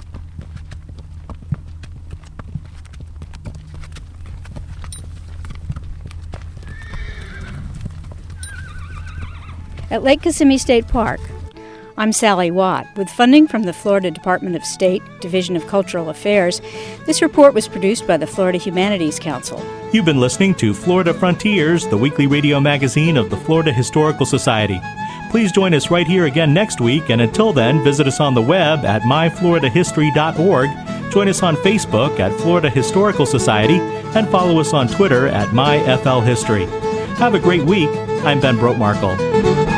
At 9.91 10.03
Lake 10.03 10.21
Kissimmee 10.21 10.59
State 10.59 10.87
Park, 10.89 11.21
I'm 11.99 12.13
Sally 12.13 12.53
Watt. 12.53 12.87
With 12.97 13.11
funding 13.11 13.49
from 13.49 13.65
the 13.65 13.73
Florida 13.73 14.13
Department 14.13 14.55
of 14.55 14.65
State, 14.65 15.03
Division 15.21 15.57
of 15.57 15.67
Cultural 15.67 16.11
Affairs, 16.11 16.61
this 17.07 17.21
report 17.21 17.55
was 17.55 17.67
produced 17.67 18.07
by 18.07 18.17
the 18.17 18.27
Florida 18.27 18.57
Humanities 18.57 19.19
Council. 19.19 19.61
You've 19.93 20.05
been 20.05 20.21
listening 20.21 20.55
to 20.57 20.73
Florida 20.73 21.13
Frontiers, 21.13 21.89
the 21.89 21.97
weekly 21.97 22.29
radio 22.29 22.61
magazine 22.61 23.17
of 23.17 23.31
the 23.31 23.37
Florida 23.37 23.73
Historical 23.73 24.27
Society. 24.27 24.81
Please 25.33 25.51
join 25.51 25.75
us 25.75 25.91
right 25.91 26.07
here 26.07 26.27
again 26.27 26.55
next 26.55 26.81
week, 26.81 27.11
and 27.11 27.21
until 27.21 27.53
then, 27.53 27.83
visit 27.83 28.07
us 28.07 28.21
on 28.21 28.33
the 28.33 28.43
web 28.43 28.85
at 28.85 29.03
myfloridahistory.org, 29.03 31.11
join 31.11 31.27
us 31.27 31.43
on 31.43 31.57
Facebook 31.57 32.21
at 32.21 32.33
Florida 32.41 32.71
Historical 32.71 33.27
Society, 33.27 33.81
and 34.17 34.29
follow 34.29 34.61
us 34.61 34.73
on 34.73 34.87
Twitter 34.87 35.27
at 35.27 35.49
myflhistory. 35.49 36.69
Have 37.17 37.35
a 37.35 37.41
great 37.41 37.63
week. 37.63 37.91
I'm 38.23 38.39
Ben 38.39 38.57
Brotemarkle. 38.57 39.78